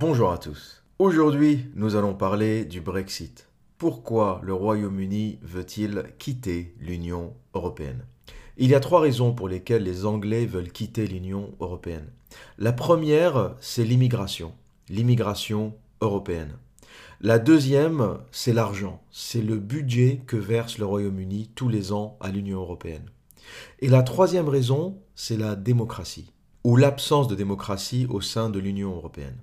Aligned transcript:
Bonjour 0.00 0.32
à 0.32 0.38
tous. 0.38 0.82
Aujourd'hui, 0.98 1.66
nous 1.74 1.94
allons 1.94 2.14
parler 2.14 2.64
du 2.64 2.80
Brexit. 2.80 3.50
Pourquoi 3.76 4.40
le 4.42 4.54
Royaume-Uni 4.54 5.38
veut-il 5.42 6.04
quitter 6.18 6.74
l'Union 6.80 7.34
européenne? 7.52 8.06
Il 8.56 8.70
y 8.70 8.74
a 8.74 8.80
trois 8.80 9.00
raisons 9.00 9.34
pour 9.34 9.46
lesquelles 9.46 9.82
les 9.82 10.06
Anglais 10.06 10.46
veulent 10.46 10.72
quitter 10.72 11.06
l'Union 11.06 11.52
européenne. 11.60 12.06
La 12.56 12.72
première, 12.72 13.54
c'est 13.60 13.84
l'immigration. 13.84 14.54
L'immigration 14.88 15.74
européenne. 16.00 16.56
La 17.20 17.38
deuxième, 17.38 18.20
c'est 18.32 18.54
l'argent. 18.54 19.02
C'est 19.10 19.42
le 19.42 19.58
budget 19.58 20.22
que 20.26 20.38
verse 20.38 20.78
le 20.78 20.86
Royaume-Uni 20.86 21.50
tous 21.54 21.68
les 21.68 21.92
ans 21.92 22.16
à 22.20 22.30
l'Union 22.30 22.60
européenne. 22.60 23.10
Et 23.80 23.88
la 23.88 24.02
troisième 24.02 24.48
raison, 24.48 24.96
c'est 25.14 25.36
la 25.36 25.56
démocratie, 25.56 26.32
ou 26.64 26.76
l'absence 26.76 27.28
de 27.28 27.34
démocratie 27.34 28.06
au 28.08 28.22
sein 28.22 28.48
de 28.48 28.58
l'Union 28.58 28.94
européenne. 28.94 29.36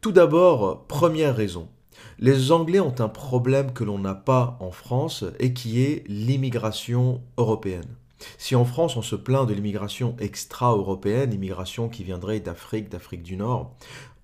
Tout 0.00 0.12
d'abord, 0.12 0.86
première 0.86 1.36
raison. 1.36 1.68
Les 2.18 2.52
Anglais 2.52 2.80
ont 2.80 2.94
un 2.98 3.08
problème 3.08 3.72
que 3.72 3.84
l'on 3.84 3.98
n'a 3.98 4.14
pas 4.14 4.56
en 4.60 4.70
France 4.70 5.24
et 5.38 5.52
qui 5.52 5.82
est 5.82 6.04
l'immigration 6.08 7.22
européenne. 7.38 7.96
Si 8.38 8.54
en 8.54 8.64
France 8.64 8.96
on 8.96 9.02
se 9.02 9.16
plaint 9.16 9.48
de 9.48 9.54
l'immigration 9.54 10.16
extra-européenne, 10.18 11.32
immigration 11.32 11.88
qui 11.88 12.04
viendrait 12.04 12.40
d'Afrique, 12.40 12.88
d'Afrique 12.88 13.22
du 13.22 13.36
Nord, 13.36 13.74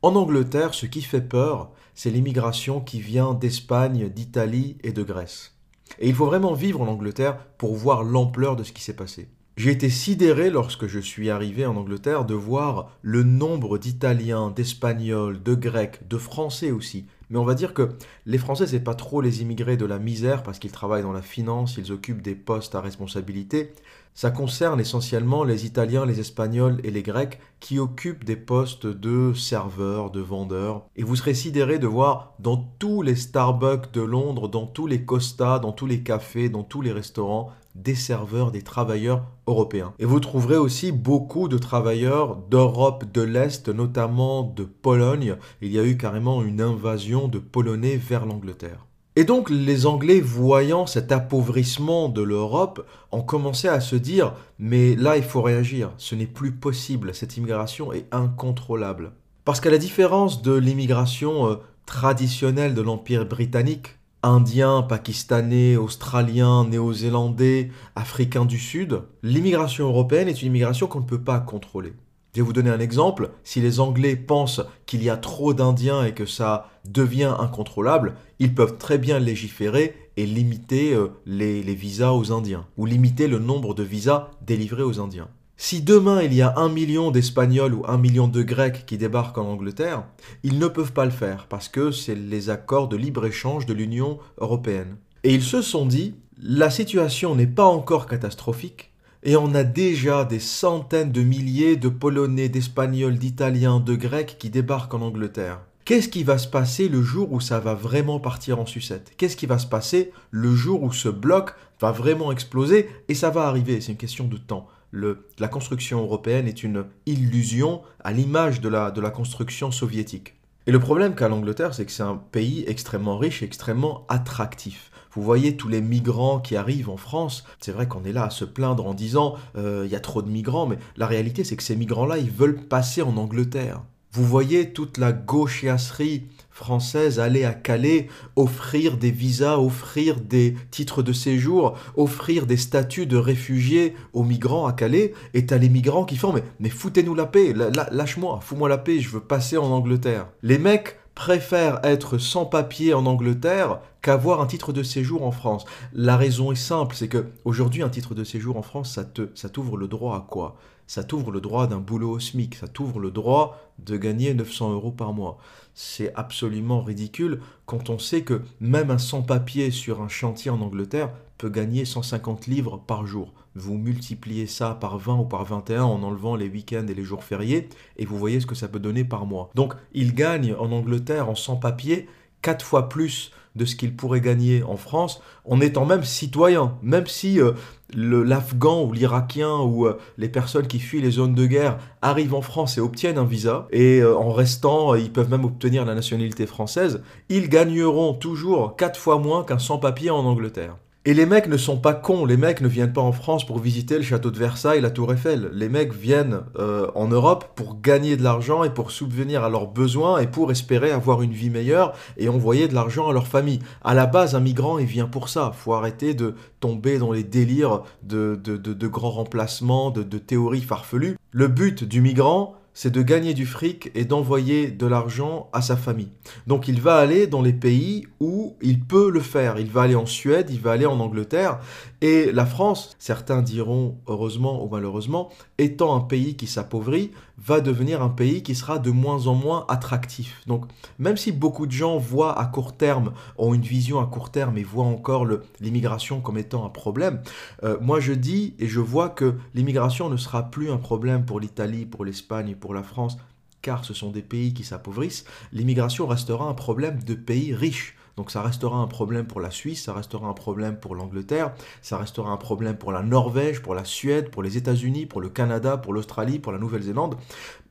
en 0.02 0.14
Angleterre, 0.14 0.72
ce 0.72 0.86
qui 0.86 1.02
fait 1.02 1.20
peur, 1.20 1.70
c'est 1.94 2.10
l'immigration 2.10 2.80
qui 2.80 3.00
vient 3.00 3.34
d'Espagne, 3.34 4.08
d'Italie 4.08 4.78
et 4.82 4.92
de 4.92 5.02
Grèce. 5.02 5.56
Et 5.98 6.08
il 6.08 6.14
faut 6.14 6.26
vraiment 6.26 6.54
vivre 6.54 6.80
en 6.80 6.88
Angleterre 6.88 7.36
pour 7.58 7.74
voir 7.74 8.02
l'ampleur 8.02 8.56
de 8.56 8.62
ce 8.64 8.72
qui 8.72 8.82
s'est 8.82 8.96
passé. 8.96 9.28
J'ai 9.56 9.72
été 9.72 9.90
sidéré 9.90 10.48
lorsque 10.48 10.86
je 10.86 10.98
suis 10.98 11.28
arrivé 11.28 11.66
en 11.66 11.76
Angleterre 11.76 12.24
de 12.24 12.34
voir 12.34 12.96
le 13.02 13.22
nombre 13.22 13.76
d'Italiens, 13.76 14.50
d'Espagnols, 14.50 15.42
de 15.42 15.54
Grecs, 15.54 16.08
de 16.08 16.16
Français 16.16 16.70
aussi. 16.70 17.04
Mais 17.28 17.38
on 17.38 17.44
va 17.44 17.54
dire 17.54 17.74
que 17.74 17.90
les 18.26 18.38
Français, 18.38 18.66
c'est 18.66 18.80
pas 18.80 18.94
trop 18.94 19.20
les 19.20 19.42
immigrés 19.42 19.76
de 19.76 19.84
la 19.84 19.98
misère 19.98 20.42
parce 20.42 20.58
qu'ils 20.58 20.72
travaillent 20.72 21.02
dans 21.02 21.12
la 21.12 21.22
finance, 21.22 21.76
ils 21.76 21.92
occupent 21.92 22.22
des 22.22 22.34
postes 22.34 22.74
à 22.74 22.80
responsabilité. 22.80 23.72
Ça 24.14 24.30
concerne 24.30 24.80
essentiellement 24.80 25.44
les 25.44 25.66
Italiens, 25.66 26.04
les 26.04 26.18
Espagnols 26.18 26.80
et 26.82 26.90
les 26.90 27.02
Grecs 27.02 27.38
qui 27.60 27.78
occupent 27.78 28.24
des 28.24 28.36
postes 28.36 28.86
de 28.86 29.32
serveurs, 29.34 30.10
de 30.10 30.20
vendeurs. 30.20 30.86
Et 30.96 31.04
vous 31.04 31.14
serez 31.14 31.34
sidéré 31.34 31.78
de 31.78 31.86
voir 31.86 32.34
dans 32.40 32.56
tous 32.78 33.02
les 33.02 33.14
Starbucks 33.14 33.92
de 33.92 34.00
Londres, 34.02 34.48
dans 34.48 34.66
tous 34.66 34.88
les 34.88 35.04
Costa, 35.04 35.58
dans 35.60 35.72
tous 35.72 35.86
les 35.86 36.02
cafés, 36.02 36.48
dans 36.48 36.64
tous 36.64 36.80
les 36.80 36.92
restaurants, 36.92 37.52
des 37.74 37.94
serveurs, 37.94 38.50
des 38.50 38.62
travailleurs 38.62 39.24
européens. 39.46 39.94
Et 39.98 40.04
vous 40.04 40.20
trouverez 40.20 40.56
aussi 40.56 40.92
beaucoup 40.92 41.48
de 41.48 41.58
travailleurs 41.58 42.36
d'Europe 42.50 43.04
de 43.12 43.22
l'Est, 43.22 43.68
notamment 43.68 44.42
de 44.42 44.64
Pologne. 44.64 45.36
Il 45.62 45.72
y 45.72 45.78
a 45.78 45.84
eu 45.84 45.96
carrément 45.96 46.42
une 46.42 46.60
invasion 46.60 47.28
de 47.28 47.38
Polonais 47.38 47.96
vers 47.96 48.26
l'Angleterre. 48.26 48.86
Et 49.16 49.24
donc 49.24 49.50
les 49.50 49.86
Anglais, 49.86 50.20
voyant 50.20 50.86
cet 50.86 51.10
appauvrissement 51.10 52.08
de 52.08 52.22
l'Europe, 52.22 52.86
ont 53.10 53.22
commencé 53.22 53.66
à 53.66 53.80
se 53.80 53.96
dire, 53.96 54.34
mais 54.58 54.94
là 54.94 55.16
il 55.16 55.24
faut 55.24 55.42
réagir, 55.42 55.92
ce 55.98 56.14
n'est 56.14 56.26
plus 56.26 56.52
possible, 56.52 57.14
cette 57.14 57.36
immigration 57.36 57.92
est 57.92 58.06
incontrôlable. 58.12 59.12
Parce 59.44 59.60
qu'à 59.60 59.70
la 59.70 59.78
différence 59.78 60.42
de 60.42 60.54
l'immigration 60.54 61.48
euh, 61.48 61.56
traditionnelle 61.86 62.72
de 62.72 62.82
l'Empire 62.82 63.26
britannique, 63.26 63.98
Indiens, 64.22 64.82
Pakistanais, 64.82 65.76
Australiens, 65.76 66.66
Néo-Zélandais, 66.66 67.70
Africains 67.96 68.44
du 68.44 68.58
Sud, 68.58 69.02
l'immigration 69.22 69.86
européenne 69.86 70.28
est 70.28 70.42
une 70.42 70.48
immigration 70.48 70.86
qu'on 70.86 71.00
ne 71.00 71.06
peut 71.06 71.22
pas 71.22 71.40
contrôler. 71.40 71.94
Je 72.34 72.40
vais 72.40 72.46
vous 72.46 72.52
donner 72.52 72.70
un 72.70 72.80
exemple. 72.80 73.30
Si 73.44 73.60
les 73.60 73.80
Anglais 73.80 74.16
pensent 74.16 74.60
qu'il 74.86 75.02
y 75.02 75.10
a 75.10 75.16
trop 75.16 75.54
d'Indiens 75.54 76.04
et 76.04 76.12
que 76.12 76.26
ça 76.26 76.68
devient 76.84 77.34
incontrôlable, 77.38 78.14
ils 78.38 78.54
peuvent 78.54 78.78
très 78.78 78.98
bien 78.98 79.18
légiférer 79.18 79.96
et 80.16 80.26
limiter 80.26 80.92
euh, 80.92 81.08
les, 81.24 81.62
les 81.62 81.74
visas 81.74 82.12
aux 82.12 82.30
Indiens, 82.30 82.66
ou 82.76 82.84
limiter 82.84 83.26
le 83.26 83.38
nombre 83.38 83.74
de 83.74 83.82
visas 83.82 84.30
délivrés 84.42 84.82
aux 84.82 85.00
Indiens. 85.00 85.28
Si 85.62 85.82
demain 85.82 86.22
il 86.22 86.32
y 86.32 86.40
a 86.40 86.54
un 86.56 86.70
million 86.70 87.10
d'Espagnols 87.10 87.74
ou 87.74 87.84
un 87.86 87.98
million 87.98 88.28
de 88.28 88.40
Grecs 88.40 88.86
qui 88.86 88.96
débarquent 88.96 89.36
en 89.36 89.44
Angleterre, 89.44 90.04
ils 90.42 90.58
ne 90.58 90.68
peuvent 90.68 90.94
pas 90.94 91.04
le 91.04 91.10
faire 91.10 91.48
parce 91.48 91.68
que 91.68 91.90
c'est 91.90 92.14
les 92.14 92.48
accords 92.48 92.88
de 92.88 92.96
libre-échange 92.96 93.66
de 93.66 93.74
l'Union 93.74 94.18
européenne. 94.38 94.96
Et 95.22 95.34
ils 95.34 95.42
se 95.42 95.60
sont 95.60 95.84
dit, 95.84 96.14
la 96.42 96.70
situation 96.70 97.34
n'est 97.34 97.46
pas 97.46 97.66
encore 97.66 98.06
catastrophique, 98.06 98.94
et 99.22 99.36
on 99.36 99.54
a 99.54 99.62
déjà 99.62 100.24
des 100.24 100.38
centaines 100.38 101.12
de 101.12 101.20
milliers 101.20 101.76
de 101.76 101.90
Polonais, 101.90 102.48
d'Espagnols, 102.48 103.18
d'Italiens, 103.18 103.80
de 103.80 103.96
Grecs 103.96 104.36
qui 104.38 104.48
débarquent 104.48 104.94
en 104.94 105.02
Angleterre. 105.02 105.60
Qu'est-ce 105.84 106.08
qui 106.08 106.24
va 106.24 106.38
se 106.38 106.48
passer 106.48 106.88
le 106.88 107.02
jour 107.02 107.32
où 107.32 107.40
ça 107.40 107.60
va 107.60 107.74
vraiment 107.74 108.18
partir 108.18 108.58
en 108.60 108.64
sucette? 108.64 109.12
Qu'est-ce 109.18 109.36
qui 109.36 109.46
va 109.46 109.58
se 109.58 109.66
passer 109.66 110.10
le 110.30 110.54
jour 110.54 110.82
où 110.82 110.90
ce 110.90 111.10
bloc 111.10 111.50
va 111.82 111.92
vraiment 111.92 112.32
exploser 112.32 112.88
Et 113.08 113.14
ça 113.14 113.28
va 113.28 113.42
arriver, 113.42 113.82
c'est 113.82 113.92
une 113.92 113.98
question 113.98 114.26
de 114.26 114.38
temps 114.38 114.66
la 114.92 115.48
construction 115.48 116.00
européenne 116.00 116.48
est 116.48 116.62
une 116.62 116.84
illusion 117.06 117.82
à 118.02 118.12
l'image 118.12 118.60
de 118.60 118.68
la, 118.68 118.90
de 118.90 119.00
la 119.00 119.10
construction 119.10 119.70
soviétique. 119.70 120.34
Et 120.66 120.72
le 120.72 120.78
problème 120.78 121.14
qu'a 121.14 121.28
l'Angleterre, 121.28 121.74
c'est 121.74 121.86
que 121.86 121.92
c'est 121.92 122.02
un 122.02 122.16
pays 122.16 122.64
extrêmement 122.66 123.18
riche 123.18 123.42
extrêmement 123.42 124.04
attractif. 124.08 124.90
Vous 125.12 125.22
voyez 125.22 125.56
tous 125.56 125.68
les 125.68 125.80
migrants 125.80 126.38
qui 126.38 126.54
arrivent 126.54 126.90
en 126.90 126.96
France. 126.96 127.44
C'est 127.58 127.72
vrai 127.72 127.88
qu'on 127.88 128.04
est 128.04 128.12
là 128.12 128.24
à 128.24 128.30
se 128.30 128.44
plaindre 128.44 128.86
en 128.86 128.94
disant 128.94 129.36
euh, 129.56 129.82
il 129.84 129.90
y 129.90 129.96
a 129.96 130.00
trop 130.00 130.22
de 130.22 130.28
migrants, 130.28 130.66
mais 130.66 130.78
la 130.96 131.06
réalité 131.06 131.42
c'est 131.42 131.56
que 131.56 131.62
ces 131.62 131.76
migrants-là, 131.76 132.18
ils 132.18 132.30
veulent 132.30 132.60
passer 132.60 133.02
en 133.02 133.16
Angleterre. 133.16 133.82
Vous 134.12 134.24
voyez 134.24 134.72
toute 134.72 134.98
la 134.98 135.12
gauchiasserie 135.12 136.24
française 136.50 137.20
aller 137.20 137.44
à 137.44 137.52
Calais, 137.52 138.08
offrir 138.34 138.96
des 138.96 139.12
visas, 139.12 139.58
offrir 139.58 140.20
des 140.20 140.56
titres 140.72 141.04
de 141.04 141.12
séjour, 141.12 141.78
offrir 141.96 142.46
des 142.46 142.56
statuts 142.56 143.06
de 143.06 143.16
réfugiés 143.16 143.94
aux 144.12 144.24
migrants 144.24 144.66
à 144.66 144.72
Calais, 144.72 145.14
et 145.32 145.46
t'as 145.46 145.58
les 145.58 145.68
migrants 145.68 146.04
qui 146.04 146.16
font 146.16 146.32
mais, 146.32 146.42
mais 146.58 146.70
foutez-nous 146.70 147.14
la 147.14 147.26
paix, 147.26 147.54
lâche-moi, 147.92 148.40
fous-moi 148.42 148.68
la 148.68 148.78
paix, 148.78 148.98
je 148.98 149.10
veux 149.10 149.20
passer 149.20 149.56
en 149.56 149.70
Angleterre. 149.70 150.26
Les 150.42 150.58
mecs 150.58 150.98
préfèrent 151.14 151.78
être 151.84 152.18
sans 152.18 152.46
papier 152.46 152.94
en 152.94 153.06
Angleterre 153.06 153.78
qu'avoir 154.02 154.40
un 154.40 154.46
titre 154.46 154.72
de 154.72 154.82
séjour 154.82 155.24
en 155.24 155.30
France. 155.30 155.66
La 155.92 156.16
raison 156.16 156.50
est 156.50 156.56
simple, 156.56 156.96
c'est 156.96 157.08
que 157.08 157.26
aujourd'hui 157.44 157.82
un 157.84 157.90
titre 157.90 158.16
de 158.16 158.24
séjour 158.24 158.56
en 158.56 158.62
France, 158.62 158.98
ça 159.34 159.48
t'ouvre 159.48 159.76
le 159.76 159.86
droit 159.86 160.16
à 160.16 160.26
quoi? 160.28 160.56
Ça 160.90 161.04
t'ouvre 161.04 161.30
le 161.30 161.40
droit 161.40 161.68
d'un 161.68 161.78
boulot 161.78 162.10
au 162.10 162.18
SMIC, 162.18 162.56
ça 162.56 162.66
t'ouvre 162.66 162.98
le 162.98 163.12
droit 163.12 163.60
de 163.78 163.96
gagner 163.96 164.34
900 164.34 164.72
euros 164.72 164.90
par 164.90 165.12
mois. 165.12 165.38
C'est 165.72 166.12
absolument 166.16 166.82
ridicule 166.82 167.42
quand 167.64 167.90
on 167.90 167.98
sait 168.00 168.22
que 168.22 168.42
même 168.58 168.90
un 168.90 168.98
sans-papier 168.98 169.70
sur 169.70 170.02
un 170.02 170.08
chantier 170.08 170.50
en 170.50 170.60
Angleterre 170.60 171.12
peut 171.38 171.48
gagner 171.48 171.84
150 171.84 172.48
livres 172.48 172.76
par 172.76 173.06
jour. 173.06 173.32
Vous 173.54 173.78
multipliez 173.78 174.48
ça 174.48 174.76
par 174.80 174.98
20 174.98 175.20
ou 175.20 175.24
par 175.26 175.44
21 175.44 175.84
en 175.84 176.02
enlevant 176.02 176.34
les 176.34 176.48
week-ends 176.48 176.88
et 176.88 176.94
les 176.94 177.04
jours 177.04 177.22
fériés 177.22 177.68
et 177.96 178.04
vous 178.04 178.18
voyez 178.18 178.40
ce 178.40 178.46
que 178.46 178.56
ça 178.56 178.66
peut 178.66 178.80
donner 178.80 179.04
par 179.04 179.26
mois. 179.26 179.52
Donc 179.54 179.74
il 179.92 180.12
gagne 180.12 180.56
en 180.58 180.72
Angleterre 180.72 181.28
en 181.28 181.36
sans-papier 181.36 182.08
4 182.42 182.64
fois 182.64 182.88
plus 182.88 183.30
de 183.56 183.64
ce 183.64 183.76
qu'il 183.76 183.94
pourrait 183.94 184.20
gagner 184.20 184.62
en 184.62 184.76
France 184.76 185.20
en 185.44 185.60
étant 185.60 185.84
même 185.84 186.04
citoyen, 186.04 186.76
même 186.82 187.06
si 187.06 187.40
euh, 187.40 187.52
l'Afghan 187.94 188.84
ou 188.84 188.92
l'Irakien 188.92 189.58
ou 189.58 189.86
euh, 189.86 189.98
les 190.18 190.28
personnes 190.28 190.66
qui 190.66 190.78
fuient 190.78 191.00
les 191.00 191.10
zones 191.12 191.34
de 191.34 191.46
guerre 191.46 191.78
arrivent 192.02 192.34
en 192.34 192.42
France 192.42 192.78
et 192.78 192.80
obtiennent 192.80 193.18
un 193.18 193.24
visa, 193.24 193.66
et 193.70 194.00
euh, 194.00 194.16
en 194.16 194.32
restant, 194.32 194.94
ils 194.94 195.12
peuvent 195.12 195.30
même 195.30 195.44
obtenir 195.44 195.84
la 195.84 195.94
nationalité 195.94 196.46
française, 196.46 197.02
ils 197.28 197.48
gagneront 197.48 198.14
toujours 198.14 198.76
4 198.76 198.98
fois 198.98 199.18
moins 199.18 199.44
qu'un 199.44 199.58
sans-papier 199.58 200.10
en 200.10 200.24
Angleterre. 200.24 200.76
Et 201.06 201.14
les 201.14 201.24
mecs 201.24 201.48
ne 201.48 201.56
sont 201.56 201.78
pas 201.78 201.94
cons, 201.94 202.26
les 202.26 202.36
mecs 202.36 202.60
ne 202.60 202.68
viennent 202.68 202.92
pas 202.92 203.00
en 203.00 203.12
France 203.12 203.46
pour 203.46 203.58
visiter 203.58 203.96
le 203.96 204.02
château 204.02 204.30
de 204.30 204.38
Versailles, 204.38 204.82
la 204.82 204.90
tour 204.90 205.10
Eiffel. 205.10 205.48
Les 205.54 205.70
mecs 205.70 205.94
viennent 205.94 206.42
euh, 206.58 206.88
en 206.94 207.08
Europe 207.08 207.52
pour 207.54 207.80
gagner 207.80 208.18
de 208.18 208.22
l'argent 208.22 208.64
et 208.64 208.70
pour 208.70 208.90
subvenir 208.90 209.42
à 209.42 209.48
leurs 209.48 209.66
besoins 209.66 210.18
et 210.18 210.26
pour 210.26 210.50
espérer 210.50 210.90
avoir 210.90 211.22
une 211.22 211.32
vie 211.32 211.48
meilleure 211.48 211.94
et 212.18 212.28
envoyer 212.28 212.68
de 212.68 212.74
l'argent 212.74 213.08
à 213.08 213.14
leur 213.14 213.26
famille. 213.26 213.60
À 213.82 213.94
la 213.94 214.04
base, 214.04 214.34
un 214.34 214.40
migrant, 214.40 214.78
il 214.78 214.84
vient 214.84 215.06
pour 215.06 215.30
ça. 215.30 215.52
Faut 215.56 215.72
arrêter 215.72 216.12
de 216.12 216.34
tomber 216.60 216.98
dans 216.98 217.12
les 217.12 217.24
délires 217.24 217.80
de, 218.02 218.38
de, 218.44 218.58
de 218.58 218.86
grands 218.86 219.08
remplacements, 219.08 219.90
de 219.90 220.18
théories 220.18 220.60
farfelues. 220.60 221.16
Le 221.32 221.48
but 221.48 221.82
du 221.82 222.02
migrant, 222.02 222.59
c'est 222.74 222.90
de 222.90 223.02
gagner 223.02 223.34
du 223.34 223.46
fric 223.46 223.90
et 223.94 224.04
d'envoyer 224.04 224.70
de 224.70 224.86
l'argent 224.86 225.48
à 225.52 225.60
sa 225.62 225.76
famille. 225.76 226.10
Donc 226.46 226.68
il 226.68 226.80
va 226.80 226.96
aller 226.96 227.26
dans 227.26 227.42
les 227.42 227.52
pays 227.52 228.06
où 228.20 228.56
il 228.62 228.80
peut 228.80 229.10
le 229.10 229.20
faire. 229.20 229.58
Il 229.58 229.70
va 229.70 229.82
aller 229.82 229.94
en 229.94 230.06
Suède, 230.06 230.48
il 230.50 230.60
va 230.60 230.72
aller 230.72 230.86
en 230.86 231.00
Angleterre. 231.00 231.58
Et 232.02 232.32
la 232.32 232.46
France, 232.46 232.96
certains 232.98 233.42
diront 233.42 233.98
heureusement 234.06 234.64
ou 234.64 234.68
malheureusement, 234.70 235.28
étant 235.58 235.94
un 235.94 236.00
pays 236.00 236.34
qui 236.34 236.46
s'appauvrit, 236.46 237.10
va 237.36 237.60
devenir 237.60 238.02
un 238.02 238.08
pays 238.08 238.42
qui 238.42 238.54
sera 238.54 238.78
de 238.78 238.90
moins 238.90 239.26
en 239.26 239.34
moins 239.34 239.66
attractif. 239.68 240.40
Donc 240.46 240.64
même 240.98 241.18
si 241.18 241.30
beaucoup 241.30 241.66
de 241.66 241.72
gens 241.72 241.98
voient 241.98 242.38
à 242.38 242.46
court 242.46 242.76
terme, 242.76 243.12
ont 243.36 243.52
une 243.52 243.62
vision 243.62 244.00
à 244.00 244.06
court 244.06 244.30
terme 244.30 244.56
et 244.56 244.62
voient 244.62 244.84
encore 244.84 245.26
l'immigration 245.60 246.20
comme 246.20 246.38
étant 246.38 246.64
un 246.64 246.70
problème, 246.70 247.20
euh, 247.64 247.76
moi 247.80 248.00
je 248.00 248.12
dis 248.12 248.54
et 248.58 248.66
je 248.66 248.80
vois 248.80 249.10
que 249.10 249.34
l'immigration 249.54 250.08
ne 250.08 250.16
sera 250.16 250.50
plus 250.50 250.70
un 250.70 250.78
problème 250.78 251.26
pour 251.26 251.38
l'Italie, 251.38 251.84
pour 251.84 252.04
l'Espagne, 252.06 252.56
pour 252.58 252.72
la 252.72 252.82
France, 252.82 253.18
car 253.62 253.84
ce 253.84 253.92
sont 253.92 254.10
des 254.10 254.22
pays 254.22 254.54
qui 254.54 254.64
s'appauvrissent, 254.64 255.24
l'immigration 255.52 256.06
restera 256.06 256.46
un 256.46 256.54
problème 256.54 257.02
de 257.02 257.14
pays 257.14 257.54
riches. 257.54 257.96
Donc 258.20 258.30
ça 258.30 258.42
restera 258.42 258.76
un 258.76 258.86
problème 258.86 259.24
pour 259.24 259.40
la 259.40 259.50
Suisse, 259.50 259.84
ça 259.84 259.94
restera 259.94 260.28
un 260.28 260.34
problème 260.34 260.76
pour 260.76 260.94
l'Angleterre, 260.94 261.54
ça 261.80 261.96
restera 261.96 262.30
un 262.30 262.36
problème 262.36 262.76
pour 262.76 262.92
la 262.92 263.00
Norvège, 263.02 263.62
pour 263.62 263.74
la 263.74 263.86
Suède, 263.86 264.30
pour 264.30 264.42
les 264.42 264.58
États-Unis, 264.58 265.06
pour 265.06 265.22
le 265.22 265.30
Canada, 265.30 265.78
pour 265.78 265.94
l'Australie, 265.94 266.38
pour 266.38 266.52
la 266.52 266.58
Nouvelle-Zélande. 266.58 267.14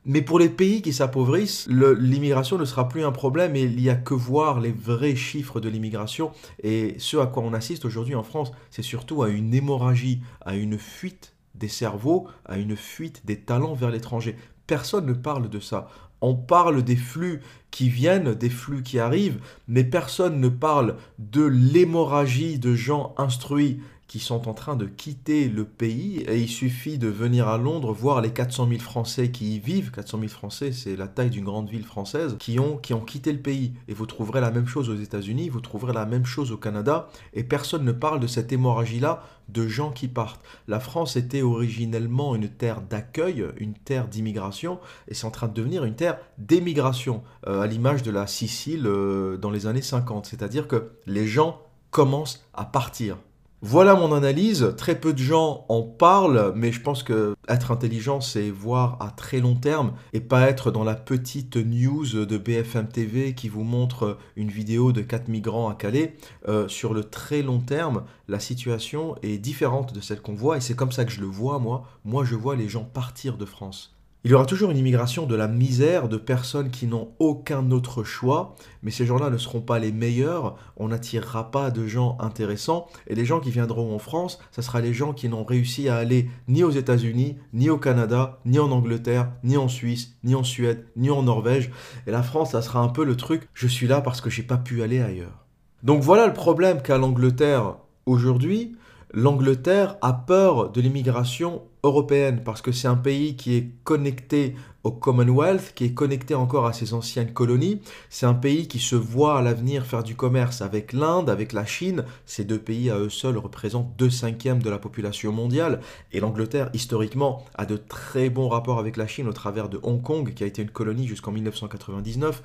Mais 0.06 0.22
pour 0.22 0.40
les 0.40 0.48
pays 0.48 0.82
qui 0.82 0.92
s'appauvrissent, 0.92 1.68
l'immigration 1.68 2.58
ne 2.58 2.64
sera 2.64 2.88
plus 2.88 3.04
un 3.04 3.12
problème 3.12 3.54
et 3.54 3.62
il 3.62 3.76
n'y 3.76 3.90
a 3.90 3.94
que 3.94 4.12
voir 4.12 4.58
les 4.58 4.72
vrais 4.72 5.14
chiffres 5.14 5.60
de 5.60 5.68
l'immigration. 5.68 6.32
Et 6.64 6.96
ce 6.98 7.16
à 7.18 7.28
quoi 7.28 7.44
on 7.44 7.54
assiste 7.54 7.84
aujourd'hui 7.84 8.16
en 8.16 8.24
France, 8.24 8.50
c'est 8.72 8.82
surtout 8.82 9.22
à 9.22 9.28
une 9.28 9.54
hémorragie, 9.54 10.20
à 10.40 10.56
une 10.56 10.78
fuite 10.78 11.32
des 11.54 11.68
cerveaux, 11.68 12.26
à 12.44 12.58
une 12.58 12.76
fuite 12.76 13.24
des 13.24 13.38
talents 13.38 13.74
vers 13.74 13.90
l'étranger. 13.90 14.34
Personne 14.66 15.06
ne 15.06 15.12
parle 15.12 15.48
de 15.48 15.60
ça. 15.60 15.88
On 16.20 16.34
parle 16.34 16.82
des 16.82 16.96
flux 16.96 17.40
qui 17.70 17.88
viennent, 17.88 18.34
des 18.34 18.50
flux 18.50 18.82
qui 18.82 18.98
arrivent, 18.98 19.40
mais 19.68 19.84
personne 19.84 20.40
ne 20.40 20.48
parle 20.48 20.96
de 21.18 21.44
l'hémorragie 21.44 22.58
de 22.58 22.74
gens 22.74 23.14
instruits 23.16 23.80
qui 24.10 24.18
sont 24.18 24.48
en 24.48 24.54
train 24.54 24.74
de 24.74 24.86
quitter 24.86 25.48
le 25.48 25.64
pays. 25.64 26.24
Et 26.26 26.40
il 26.40 26.48
suffit 26.48 26.98
de 26.98 27.06
venir 27.06 27.46
à 27.46 27.58
Londres 27.58 27.92
voir 27.92 28.20
les 28.20 28.32
400 28.32 28.66
000 28.68 28.80
Français 28.80 29.30
qui 29.30 29.54
y 29.54 29.58
vivent. 29.60 29.92
400 29.92 30.18
000 30.18 30.28
Français, 30.28 30.72
c'est 30.72 30.96
la 30.96 31.06
taille 31.06 31.30
d'une 31.30 31.44
grande 31.44 31.70
ville 31.70 31.84
française, 31.84 32.34
qui 32.40 32.58
ont, 32.58 32.76
qui 32.76 32.92
ont 32.92 33.02
quitté 33.02 33.32
le 33.32 33.38
pays. 33.38 33.72
Et 33.86 33.94
vous 33.94 34.06
trouverez 34.06 34.40
la 34.40 34.50
même 34.50 34.66
chose 34.66 34.90
aux 34.90 34.96
États-Unis, 34.96 35.48
vous 35.48 35.60
trouverez 35.60 35.92
la 35.92 36.06
même 36.06 36.24
chose 36.26 36.50
au 36.50 36.56
Canada. 36.56 37.08
Et 37.34 37.44
personne 37.44 37.84
ne 37.84 37.92
parle 37.92 38.18
de 38.18 38.26
cette 38.26 38.50
hémorragie-là 38.50 39.22
de 39.48 39.68
gens 39.68 39.92
qui 39.92 40.08
partent. 40.08 40.42
La 40.66 40.80
France 40.80 41.14
était 41.14 41.42
originellement 41.42 42.34
une 42.34 42.48
terre 42.48 42.80
d'accueil, 42.80 43.46
une 43.58 43.74
terre 43.74 44.08
d'immigration, 44.08 44.80
et 45.06 45.14
c'est 45.14 45.26
en 45.26 45.30
train 45.30 45.46
de 45.46 45.54
devenir 45.54 45.84
une 45.84 45.94
terre 45.94 46.18
d'émigration, 46.36 47.22
euh, 47.46 47.60
à 47.60 47.68
l'image 47.68 48.02
de 48.02 48.10
la 48.10 48.26
Sicile 48.26 48.88
euh, 48.88 49.36
dans 49.36 49.52
les 49.52 49.68
années 49.68 49.82
50. 49.82 50.26
C'est-à-dire 50.26 50.66
que 50.66 50.94
les 51.06 51.28
gens 51.28 51.62
commencent 51.92 52.44
à 52.54 52.64
partir. 52.64 53.16
Voilà 53.62 53.94
mon 53.94 54.14
analyse. 54.14 54.72
Très 54.78 54.98
peu 54.98 55.12
de 55.12 55.18
gens 55.18 55.66
en 55.68 55.82
parlent, 55.82 56.54
mais 56.56 56.72
je 56.72 56.80
pense 56.80 57.02
que 57.02 57.34
être 57.46 57.70
intelligent, 57.70 58.22
c'est 58.22 58.48
voir 58.48 58.96
à 59.00 59.10
très 59.10 59.38
long 59.38 59.54
terme 59.54 59.92
et 60.14 60.20
pas 60.20 60.48
être 60.48 60.70
dans 60.70 60.82
la 60.82 60.94
petite 60.94 61.56
news 61.56 62.06
de 62.24 62.38
BFM 62.38 62.88
TV 62.88 63.34
qui 63.34 63.50
vous 63.50 63.62
montre 63.62 64.16
une 64.34 64.48
vidéo 64.48 64.92
de 64.92 65.02
quatre 65.02 65.28
migrants 65.28 65.68
à 65.68 65.74
Calais. 65.74 66.16
Euh, 66.48 66.68
sur 66.68 66.94
le 66.94 67.04
très 67.04 67.42
long 67.42 67.60
terme, 67.60 68.04
la 68.28 68.40
situation 68.40 69.14
est 69.22 69.36
différente 69.36 69.92
de 69.92 70.00
celle 70.00 70.22
qu'on 70.22 70.34
voit 70.34 70.56
et 70.56 70.60
c'est 70.62 70.74
comme 70.74 70.92
ça 70.92 71.04
que 71.04 71.12
je 71.12 71.20
le 71.20 71.26
vois 71.26 71.58
moi. 71.58 71.84
Moi, 72.06 72.24
je 72.24 72.36
vois 72.36 72.56
les 72.56 72.68
gens 72.70 72.84
partir 72.84 73.36
de 73.36 73.44
France. 73.44 73.94
Il 74.22 74.30
y 74.30 74.34
aura 74.34 74.44
toujours 74.44 74.70
une 74.70 74.76
immigration 74.76 75.24
de 75.24 75.34
la 75.34 75.48
misère, 75.48 76.06
de 76.06 76.18
personnes 76.18 76.70
qui 76.70 76.86
n'ont 76.86 77.08
aucun 77.18 77.70
autre 77.70 78.04
choix, 78.04 78.54
mais 78.82 78.90
ces 78.90 79.06
gens-là 79.06 79.30
ne 79.30 79.38
seront 79.38 79.62
pas 79.62 79.78
les 79.78 79.92
meilleurs, 79.92 80.56
on 80.76 80.88
n'attirera 80.88 81.50
pas 81.50 81.70
de 81.70 81.86
gens 81.86 82.18
intéressants, 82.20 82.86
et 83.06 83.14
les 83.14 83.24
gens 83.24 83.40
qui 83.40 83.50
viendront 83.50 83.94
en 83.94 83.98
France, 83.98 84.38
ce 84.50 84.60
sera 84.60 84.82
les 84.82 84.92
gens 84.92 85.14
qui 85.14 85.30
n'ont 85.30 85.42
réussi 85.42 85.88
à 85.88 85.96
aller 85.96 86.28
ni 86.48 86.62
aux 86.62 86.70
États-Unis, 86.70 87.38
ni 87.54 87.70
au 87.70 87.78
Canada, 87.78 88.40
ni 88.44 88.58
en 88.58 88.70
Angleterre, 88.72 89.32
ni 89.42 89.56
en 89.56 89.68
Suisse, 89.68 90.14
ni 90.22 90.34
en 90.34 90.44
Suède, 90.44 90.84
ni 90.96 91.08
en 91.08 91.22
Norvège, 91.22 91.70
et 92.06 92.10
la 92.10 92.22
France, 92.22 92.50
ça 92.50 92.60
sera 92.60 92.80
un 92.80 92.88
peu 92.88 93.04
le 93.04 93.16
truc, 93.16 93.48
je 93.54 93.68
suis 93.68 93.86
là 93.86 94.02
parce 94.02 94.20
que 94.20 94.28
j'ai 94.28 94.42
pas 94.42 94.58
pu 94.58 94.82
aller 94.82 95.00
ailleurs. 95.00 95.46
Donc 95.82 96.02
voilà 96.02 96.26
le 96.26 96.34
problème 96.34 96.82
qu'a 96.82 96.98
l'Angleterre 96.98 97.76
aujourd'hui, 98.04 98.76
l'Angleterre 99.14 99.96
a 100.02 100.12
peur 100.12 100.70
de 100.70 100.82
l'immigration 100.82 101.62
européenne 101.82 102.42
parce 102.44 102.62
que 102.62 102.72
c'est 102.72 102.88
un 102.88 102.96
pays 102.96 103.36
qui 103.36 103.56
est 103.56 103.70
connecté 103.84 104.54
au 104.82 104.90
Commonwealth, 104.90 105.72
qui 105.74 105.84
est 105.84 105.94
connecté 105.94 106.34
encore 106.34 106.66
à 106.66 106.72
ses 106.72 106.94
anciennes 106.94 107.32
colonies. 107.32 107.80
C'est 108.08 108.26
un 108.26 108.34
pays 108.34 108.66
qui 108.66 108.78
se 108.78 108.96
voit 108.96 109.38
à 109.38 109.42
l'avenir 109.42 109.84
faire 109.84 110.02
du 110.02 110.16
commerce 110.16 110.62
avec 110.62 110.92
l'Inde, 110.92 111.28
avec 111.28 111.52
la 111.52 111.66
Chine. 111.66 112.04
Ces 112.24 112.44
deux 112.44 112.58
pays 112.58 112.90
à 112.90 112.98
eux 112.98 113.10
seuls 113.10 113.36
représentent 113.36 113.94
deux 113.98 114.10
cinquièmes 114.10 114.62
de 114.62 114.70
la 114.70 114.78
population 114.78 115.32
mondiale. 115.32 115.80
Et 116.12 116.20
l'Angleterre, 116.20 116.70
historiquement, 116.72 117.44
a 117.54 117.66
de 117.66 117.76
très 117.76 118.30
bons 118.30 118.48
rapports 118.48 118.78
avec 118.78 118.96
la 118.96 119.06
Chine 119.06 119.28
au 119.28 119.32
travers 119.32 119.68
de 119.68 119.78
Hong 119.82 120.02
Kong, 120.02 120.32
qui 120.32 120.44
a 120.44 120.46
été 120.46 120.62
une 120.62 120.70
colonie 120.70 121.06
jusqu'en 121.06 121.32
1999. 121.32 122.42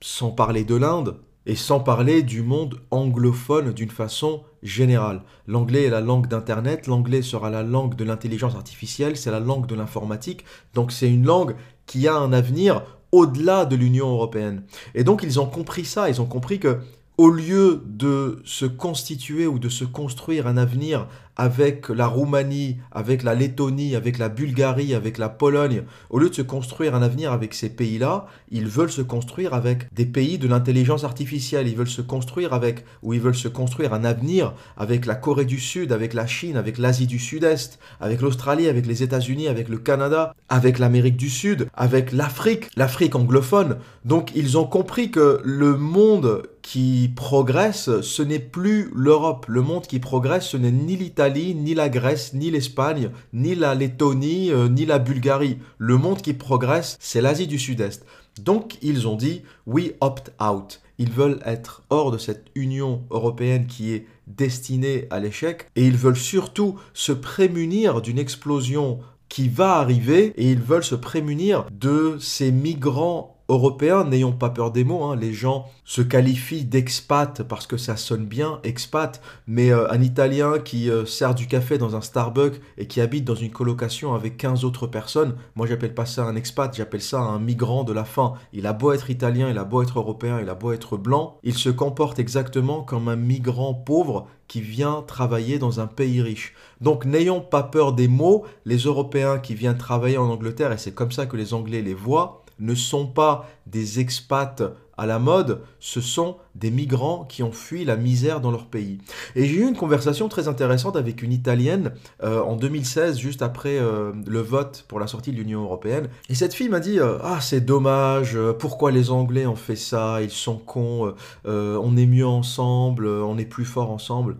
Sans 0.00 0.30
parler 0.30 0.64
de 0.64 0.74
l'Inde, 0.74 1.16
et 1.46 1.56
sans 1.56 1.80
parler 1.80 2.22
du 2.22 2.42
monde 2.42 2.80
anglophone 2.90 3.72
d'une 3.72 3.90
façon 3.90 4.42
générale. 4.62 5.22
L'anglais 5.46 5.84
est 5.84 5.90
la 5.90 6.00
langue 6.00 6.28
d'Internet, 6.28 6.86
l'anglais 6.86 7.22
sera 7.22 7.50
la 7.50 7.62
langue 7.62 7.96
de 7.96 8.04
l'intelligence 8.04 8.54
artificielle, 8.54 9.16
c'est 9.16 9.30
la 9.30 9.40
langue 9.40 9.66
de 9.66 9.74
l'informatique, 9.74 10.44
donc 10.74 10.92
c'est 10.92 11.10
une 11.10 11.26
langue 11.26 11.56
qui 11.86 12.06
a 12.06 12.14
un 12.14 12.32
avenir 12.32 12.82
au-delà 13.10 13.64
de 13.64 13.76
l'Union 13.76 14.10
européenne. 14.10 14.62
Et 14.94 15.04
donc 15.04 15.22
ils 15.22 15.40
ont 15.40 15.46
compris 15.46 15.84
ça, 15.84 16.08
ils 16.08 16.20
ont 16.20 16.26
compris 16.26 16.58
que 16.58 16.78
au 17.18 17.28
lieu 17.28 17.82
de 17.86 18.40
se 18.44 18.64
constituer 18.64 19.46
ou 19.46 19.58
de 19.58 19.68
se 19.68 19.84
construire 19.84 20.46
un 20.46 20.56
avenir 20.56 21.06
avec 21.36 21.88
la 21.88 22.06
Roumanie, 22.06 22.76
avec 22.90 23.22
la 23.22 23.34
Lettonie, 23.34 23.96
avec 23.96 24.18
la 24.18 24.28
Bulgarie, 24.28 24.94
avec 24.94 25.18
la 25.18 25.28
Pologne, 25.28 25.82
au 26.10 26.18
lieu 26.18 26.28
de 26.28 26.34
se 26.34 26.42
construire 26.42 26.94
un 26.94 27.02
avenir 27.02 27.32
avec 27.32 27.54
ces 27.54 27.70
pays-là, 27.70 28.26
ils 28.50 28.66
veulent 28.66 28.90
se 28.90 29.02
construire 29.02 29.54
avec 29.54 29.92
des 29.94 30.06
pays 30.06 30.38
de 30.38 30.48
l'intelligence 30.48 31.04
artificielle, 31.04 31.68
ils 31.68 31.76
veulent 31.76 31.88
se 31.88 32.02
construire 32.02 32.52
avec, 32.52 32.84
ou 33.02 33.14
ils 33.14 33.20
veulent 33.20 33.34
se 33.34 33.48
construire 33.48 33.94
un 33.94 34.04
avenir 34.04 34.54
avec 34.76 35.06
la 35.06 35.14
Corée 35.14 35.44
du 35.44 35.58
Sud, 35.58 35.92
avec 35.92 36.14
la 36.14 36.26
Chine, 36.26 36.56
avec 36.56 36.78
l'Asie 36.78 37.06
du 37.06 37.18
Sud-Est, 37.18 37.78
avec 38.00 38.20
l'Australie, 38.20 38.68
avec 38.68 38.86
les 38.86 39.02
États-Unis, 39.02 39.48
avec 39.48 39.68
le 39.68 39.78
Canada, 39.78 40.34
avec 40.48 40.78
l'Amérique 40.78 41.16
du 41.16 41.30
Sud, 41.30 41.68
avec 41.74 42.12
l'Afrique, 42.12 42.68
l'Afrique 42.76 43.14
anglophone. 43.14 43.78
Donc 44.04 44.32
ils 44.34 44.58
ont 44.58 44.66
compris 44.66 45.10
que 45.10 45.40
le 45.44 45.76
monde 45.76 46.42
qui 46.62 47.10
progresse, 47.14 48.00
ce 48.00 48.22
n'est 48.22 48.38
plus 48.38 48.90
l'Europe. 48.94 49.46
Le 49.48 49.62
monde 49.62 49.86
qui 49.86 49.98
progresse, 49.98 50.48
ce 50.48 50.56
n'est 50.56 50.70
ni 50.70 50.96
l'Italie, 50.96 51.54
ni 51.54 51.74
la 51.74 51.88
Grèce, 51.88 52.34
ni 52.34 52.50
l'Espagne, 52.50 53.10
ni 53.32 53.54
la 53.54 53.74
Lettonie, 53.74 54.50
euh, 54.52 54.68
ni 54.68 54.86
la 54.86 54.98
Bulgarie. 54.98 55.58
Le 55.78 55.98
monde 55.98 56.22
qui 56.22 56.32
progresse, 56.32 56.96
c'est 57.00 57.20
l'Asie 57.20 57.46
du 57.46 57.58
Sud-Est. 57.58 58.06
Donc 58.40 58.78
ils 58.80 59.06
ont 59.06 59.16
dit, 59.16 59.42
we 59.66 59.92
opt 60.00 60.32
out. 60.40 60.80
Ils 60.98 61.10
veulent 61.10 61.40
être 61.44 61.82
hors 61.90 62.10
de 62.12 62.18
cette 62.18 62.46
Union 62.54 63.02
européenne 63.10 63.66
qui 63.66 63.92
est 63.92 64.06
destinée 64.26 65.08
à 65.10 65.20
l'échec 65.20 65.68
et 65.74 65.86
ils 65.86 65.96
veulent 65.96 66.16
surtout 66.16 66.78
se 66.94 67.12
prémunir 67.12 68.00
d'une 68.00 68.18
explosion 68.18 69.00
qui 69.28 69.48
va 69.48 69.76
arriver 69.76 70.32
et 70.36 70.50
ils 70.50 70.60
veulent 70.60 70.84
se 70.84 70.94
prémunir 70.94 71.66
de 71.72 72.16
ces 72.20 72.52
migrants 72.52 73.31
européens, 73.48 74.04
n'ayons 74.04 74.32
pas 74.32 74.50
peur 74.50 74.70
des 74.70 74.84
mots, 74.84 75.04
hein. 75.04 75.16
les 75.16 75.32
gens 75.32 75.66
se 75.84 76.02
qualifient 76.02 76.64
d'expat 76.64 77.42
parce 77.42 77.66
que 77.66 77.76
ça 77.76 77.96
sonne 77.96 78.26
bien, 78.26 78.60
expat, 78.64 79.20
mais 79.46 79.70
euh, 79.70 79.90
un 79.90 80.00
Italien 80.00 80.58
qui 80.58 80.90
euh, 80.90 81.04
sert 81.04 81.34
du 81.34 81.46
café 81.46 81.78
dans 81.78 81.96
un 81.96 82.00
Starbucks 82.00 82.60
et 82.78 82.86
qui 82.86 83.00
habite 83.00 83.24
dans 83.24 83.34
une 83.34 83.50
colocation 83.50 84.14
avec 84.14 84.36
15 84.36 84.64
autres 84.64 84.86
personnes, 84.86 85.36
moi 85.54 85.66
j'appelle 85.66 85.94
pas 85.94 86.06
ça 86.06 86.24
un 86.24 86.36
expat, 86.36 86.74
j'appelle 86.74 87.02
ça 87.02 87.20
un 87.20 87.38
migrant 87.38 87.84
de 87.84 87.92
la 87.92 88.04
faim. 88.04 88.34
Il 88.52 88.66
a 88.66 88.72
beau 88.72 88.92
être 88.92 89.10
italien, 89.10 89.50
il 89.50 89.58
a 89.58 89.64
beau 89.64 89.82
être 89.82 89.98
européen, 89.98 90.40
il 90.40 90.48
a 90.48 90.54
beau 90.54 90.72
être 90.72 90.96
blanc, 90.96 91.38
il 91.42 91.54
se 91.54 91.68
comporte 91.68 92.18
exactement 92.18 92.82
comme 92.82 93.08
un 93.08 93.16
migrant 93.16 93.74
pauvre 93.74 94.26
qui 94.48 94.60
vient 94.60 95.02
travailler 95.06 95.58
dans 95.58 95.80
un 95.80 95.86
pays 95.86 96.20
riche. 96.20 96.54
Donc 96.80 97.06
n'ayons 97.06 97.40
pas 97.40 97.62
peur 97.62 97.94
des 97.94 98.08
mots, 98.08 98.44
les 98.66 98.76
Européens 98.76 99.38
qui 99.38 99.54
viennent 99.54 99.78
travailler 99.78 100.18
en 100.18 100.28
Angleterre, 100.28 100.72
et 100.72 100.78
c'est 100.78 100.92
comme 100.92 101.10
ça 101.12 101.26
que 101.26 101.36
les 101.36 101.54
Anglais 101.54 101.80
les 101.80 101.94
voient, 101.94 102.41
ne 102.62 102.74
sont 102.74 103.06
pas 103.06 103.48
des 103.66 104.00
expats 104.00 104.62
à 104.98 105.06
la 105.06 105.18
mode, 105.18 105.62
ce 105.80 106.00
sont 106.00 106.36
des 106.54 106.70
migrants 106.70 107.24
qui 107.24 107.42
ont 107.42 107.52
fui 107.52 107.84
la 107.84 107.96
misère 107.96 108.40
dans 108.40 108.50
leur 108.50 108.66
pays. 108.66 108.98
Et 109.34 109.46
j'ai 109.46 109.56
eu 109.56 109.68
une 109.68 109.76
conversation 109.76 110.28
très 110.28 110.48
intéressante 110.48 110.96
avec 110.96 111.22
une 111.22 111.32
Italienne 111.32 111.92
euh, 112.22 112.40
en 112.42 112.56
2016, 112.56 113.18
juste 113.18 113.42
après 113.42 113.78
euh, 113.78 114.12
le 114.26 114.40
vote 114.40 114.84
pour 114.88 115.00
la 115.00 115.06
sortie 115.06 115.32
de 115.32 115.36
l'Union 115.36 115.62
européenne. 115.62 116.08
Et 116.28 116.34
cette 116.34 116.54
fille 116.54 116.68
m'a 116.68 116.80
dit 116.80 117.00
euh, 117.00 117.18
Ah, 117.22 117.40
c'est 117.40 117.62
dommage, 117.62 118.38
pourquoi 118.58 118.90
les 118.90 119.10
Anglais 119.10 119.46
ont 119.46 119.56
fait 119.56 119.76
ça? 119.76 120.22
Ils 120.22 120.30
sont 120.30 120.58
cons, 120.58 121.14
on 121.44 121.96
est 121.96 122.06
mieux 122.06 122.26
ensemble, 122.26 123.06
on 123.06 123.38
est 123.38 123.46
plus 123.46 123.64
fort 123.64 123.90
ensemble. 123.90 124.36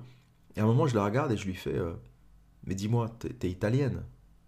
Et 0.56 0.60
à 0.60 0.64
un 0.64 0.66
moment, 0.66 0.86
je 0.86 0.94
la 0.94 1.04
regarde 1.04 1.32
et 1.32 1.36
je 1.36 1.46
lui 1.46 1.54
fais 1.54 1.74
Mais 2.66 2.74
dis-moi, 2.74 3.08
t'es 3.18 3.48
italienne? 3.48 4.02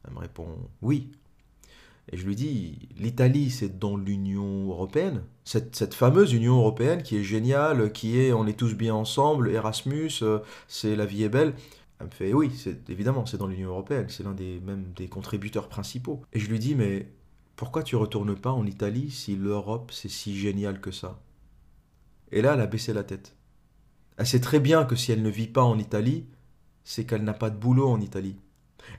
Elle 0.07 0.15
me 0.15 0.21
répond 0.21 0.47
Oui. 0.83 1.11
Et 2.13 2.17
je 2.17 2.27
lui 2.27 2.37
dis, 2.37 2.89
l'Italie, 2.99 3.51
c'est 3.51 3.79
dans 3.79 3.97
l'Union 3.97 4.69
européenne, 4.69 5.23
cette, 5.45 5.95
fameuse 5.95 6.33
Union 6.33 6.57
européenne 6.57 7.03
qui 7.03 7.17
est 7.17 7.23
géniale, 7.23 7.93
qui 7.93 8.19
est 8.19 8.33
on 8.33 8.47
est 8.47 8.59
tous 8.59 8.75
bien 8.75 8.95
ensemble, 8.95 9.51
Erasmus, 9.51 10.11
euh, 10.23 10.41
c'est 10.69 10.97
la 10.97 11.07
vie 11.07 11.25
est 11.25 11.29
belle. 11.29 11.55
Elle 12.01 12.07
me 12.07 12.11
fait, 12.13 12.33
oui, 12.35 12.51
c'est, 12.55 12.91
évidemment, 12.91 13.25
c'est 13.25 13.39
dans 13.39 13.47
l'Union 13.47 13.71
européenne, 13.71 14.07
c'est 14.09 14.23
l'un 14.23 14.35
des 14.35 14.61
même 14.61 14.93
des 14.97 15.09
contributeurs 15.09 15.69
principaux. 15.69 16.23
Et 16.33 16.41
je 16.41 16.51
lui 16.51 16.59
dis, 16.59 16.75
mais 16.75 17.11
pourquoi 17.57 17.83
tu 17.83 17.97
retournes 17.97 18.37
pas 18.37 18.53
en 18.53 18.67
Italie 18.67 19.11
si 19.11 19.37
l'Europe, 19.37 19.91
c'est 19.93 20.11
si 20.11 20.37
génial 20.37 20.81
que 20.81 20.91
ça? 20.91 21.21
Et 22.33 22.43
là, 22.43 22.55
elle 22.55 22.61
a 22.61 22.67
baissé 22.67 22.93
la 22.93 23.05
tête. 23.05 23.37
Elle 24.17 24.27
sait 24.27 24.41
très 24.41 24.61
bien 24.61 24.85
que 24.85 24.97
si 24.97 25.13
elle 25.13 25.23
ne 25.23 25.31
vit 25.31 25.49
pas 25.49 25.63
en 25.63 25.79
Italie, 25.79 26.27
c'est 26.85 27.05
qu'elle 27.05 27.25
n'a 27.25 27.33
pas 27.33 27.51
de 27.51 27.57
boulot 27.57 27.89
en 27.89 28.01
Italie. 28.01 28.37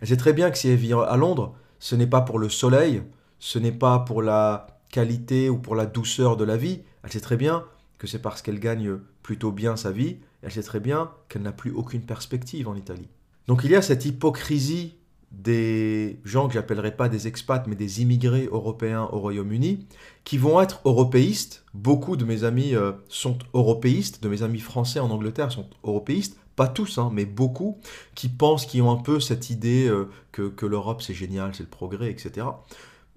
Elle 0.01 0.07
sait 0.07 0.17
très 0.17 0.33
bien 0.33 0.49
que 0.51 0.57
si 0.57 0.69
elle 0.69 0.77
vit 0.77 0.93
à 0.93 1.15
Londres, 1.17 1.55
ce 1.85 1.93
n'est 1.93 2.07
pas 2.07 2.21
pour 2.21 2.39
le 2.39 2.49
soleil, 2.49 3.03
ce 3.37 3.59
n'est 3.59 3.71
pas 3.71 3.99
pour 3.99 4.23
la 4.23 4.65
qualité 4.89 5.51
ou 5.51 5.59
pour 5.59 5.75
la 5.75 5.85
douceur 5.85 6.35
de 6.35 6.43
la 6.43 6.57
vie. 6.57 6.81
Elle 7.03 7.11
sait 7.11 7.19
très 7.19 7.37
bien 7.37 7.63
que 7.99 8.07
c'est 8.07 8.17
parce 8.17 8.41
qu'elle 8.41 8.59
gagne 8.59 8.97
plutôt 9.21 9.51
bien 9.51 9.75
sa 9.75 9.91
vie. 9.91 10.17
Elle 10.41 10.51
sait 10.51 10.63
très 10.63 10.79
bien 10.79 11.11
qu'elle 11.29 11.43
n'a 11.43 11.51
plus 11.51 11.69
aucune 11.69 12.01
perspective 12.01 12.67
en 12.67 12.73
Italie. 12.73 13.07
Donc 13.45 13.61
il 13.63 13.69
y 13.69 13.75
a 13.75 13.83
cette 13.83 14.03
hypocrisie 14.03 14.95
des 15.31 16.19
gens 16.23 16.47
que 16.47 16.55
j'appellerai 16.55 16.95
pas 16.95 17.07
des 17.07 17.27
expats, 17.27 17.67
mais 17.67 17.75
des 17.75 18.01
immigrés 18.01 18.49
européens 18.51 19.07
au 19.11 19.19
Royaume-Uni, 19.19 19.85
qui 20.23 20.39
vont 20.39 20.59
être 20.61 20.81
européistes. 20.85 21.65
Beaucoup 21.75 22.17
de 22.17 22.25
mes 22.25 22.45
amis 22.45 22.73
euh, 22.73 22.93
sont 23.09 23.37
européistes, 23.53 24.23
de 24.23 24.29
mes 24.29 24.41
amis 24.41 24.59
français 24.59 24.99
en 24.99 25.11
Angleterre 25.11 25.51
sont 25.51 25.69
européistes, 25.83 26.39
pas 26.55 26.67
tous, 26.67 26.97
hein, 26.97 27.09
mais 27.13 27.25
beaucoup, 27.25 27.77
qui 28.15 28.29
pensent, 28.29 28.65
qui 28.65 28.81
ont 28.81 28.91
un 28.91 29.01
peu 29.01 29.19
cette 29.19 29.49
idée 29.49 29.87
euh, 29.87 30.09
que, 30.31 30.65
l'Europe 30.65 31.01
c'est 31.01 31.13
génial, 31.13 31.53
c'est 31.53 31.63
le 31.63 31.69
progrès, 31.69 32.09
etc. 32.09 32.47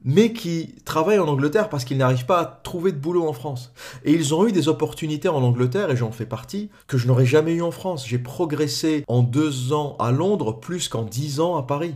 Mais 0.05 0.33
qui 0.33 0.77
travaillent 0.85 1.19
en 1.19 1.27
Angleterre 1.27 1.69
parce 1.69 1.85
qu'ils 1.85 1.99
n'arrivent 1.99 2.27
pas 2.27 2.41
à 2.41 2.45
trouver 2.45 2.93
de 2.93 2.99
boulot 2.99 3.27
en 3.29 3.33
France. 3.33 3.73
Et 4.05 4.13
ils 4.13 4.35
ont 4.35 4.47
eu 4.47 4.53
des 4.53 4.69
opportunités 4.69 5.29
en 5.29 5.43
Angleterre, 5.43 5.91
et 5.91 5.97
j'en 5.97 6.13
fais 6.13 6.27
partie, 6.27 6.71
que 6.87 6.99
je 6.99 7.09
n'aurais 7.09 7.27
jamais 7.27 7.55
eu 7.55 7.63
en 7.63 7.73
France. 7.73 8.07
J'ai 8.07 8.19
progressé 8.19 9.05
en 9.09 9.23
deux 9.23 9.73
ans 9.73 9.97
à 9.99 10.13
Londres 10.13 10.53
plus 10.53 10.89
qu'en 10.89 11.03
dix 11.03 11.41
ans 11.41 11.57
à 11.57 11.65
Paris. 11.65 11.95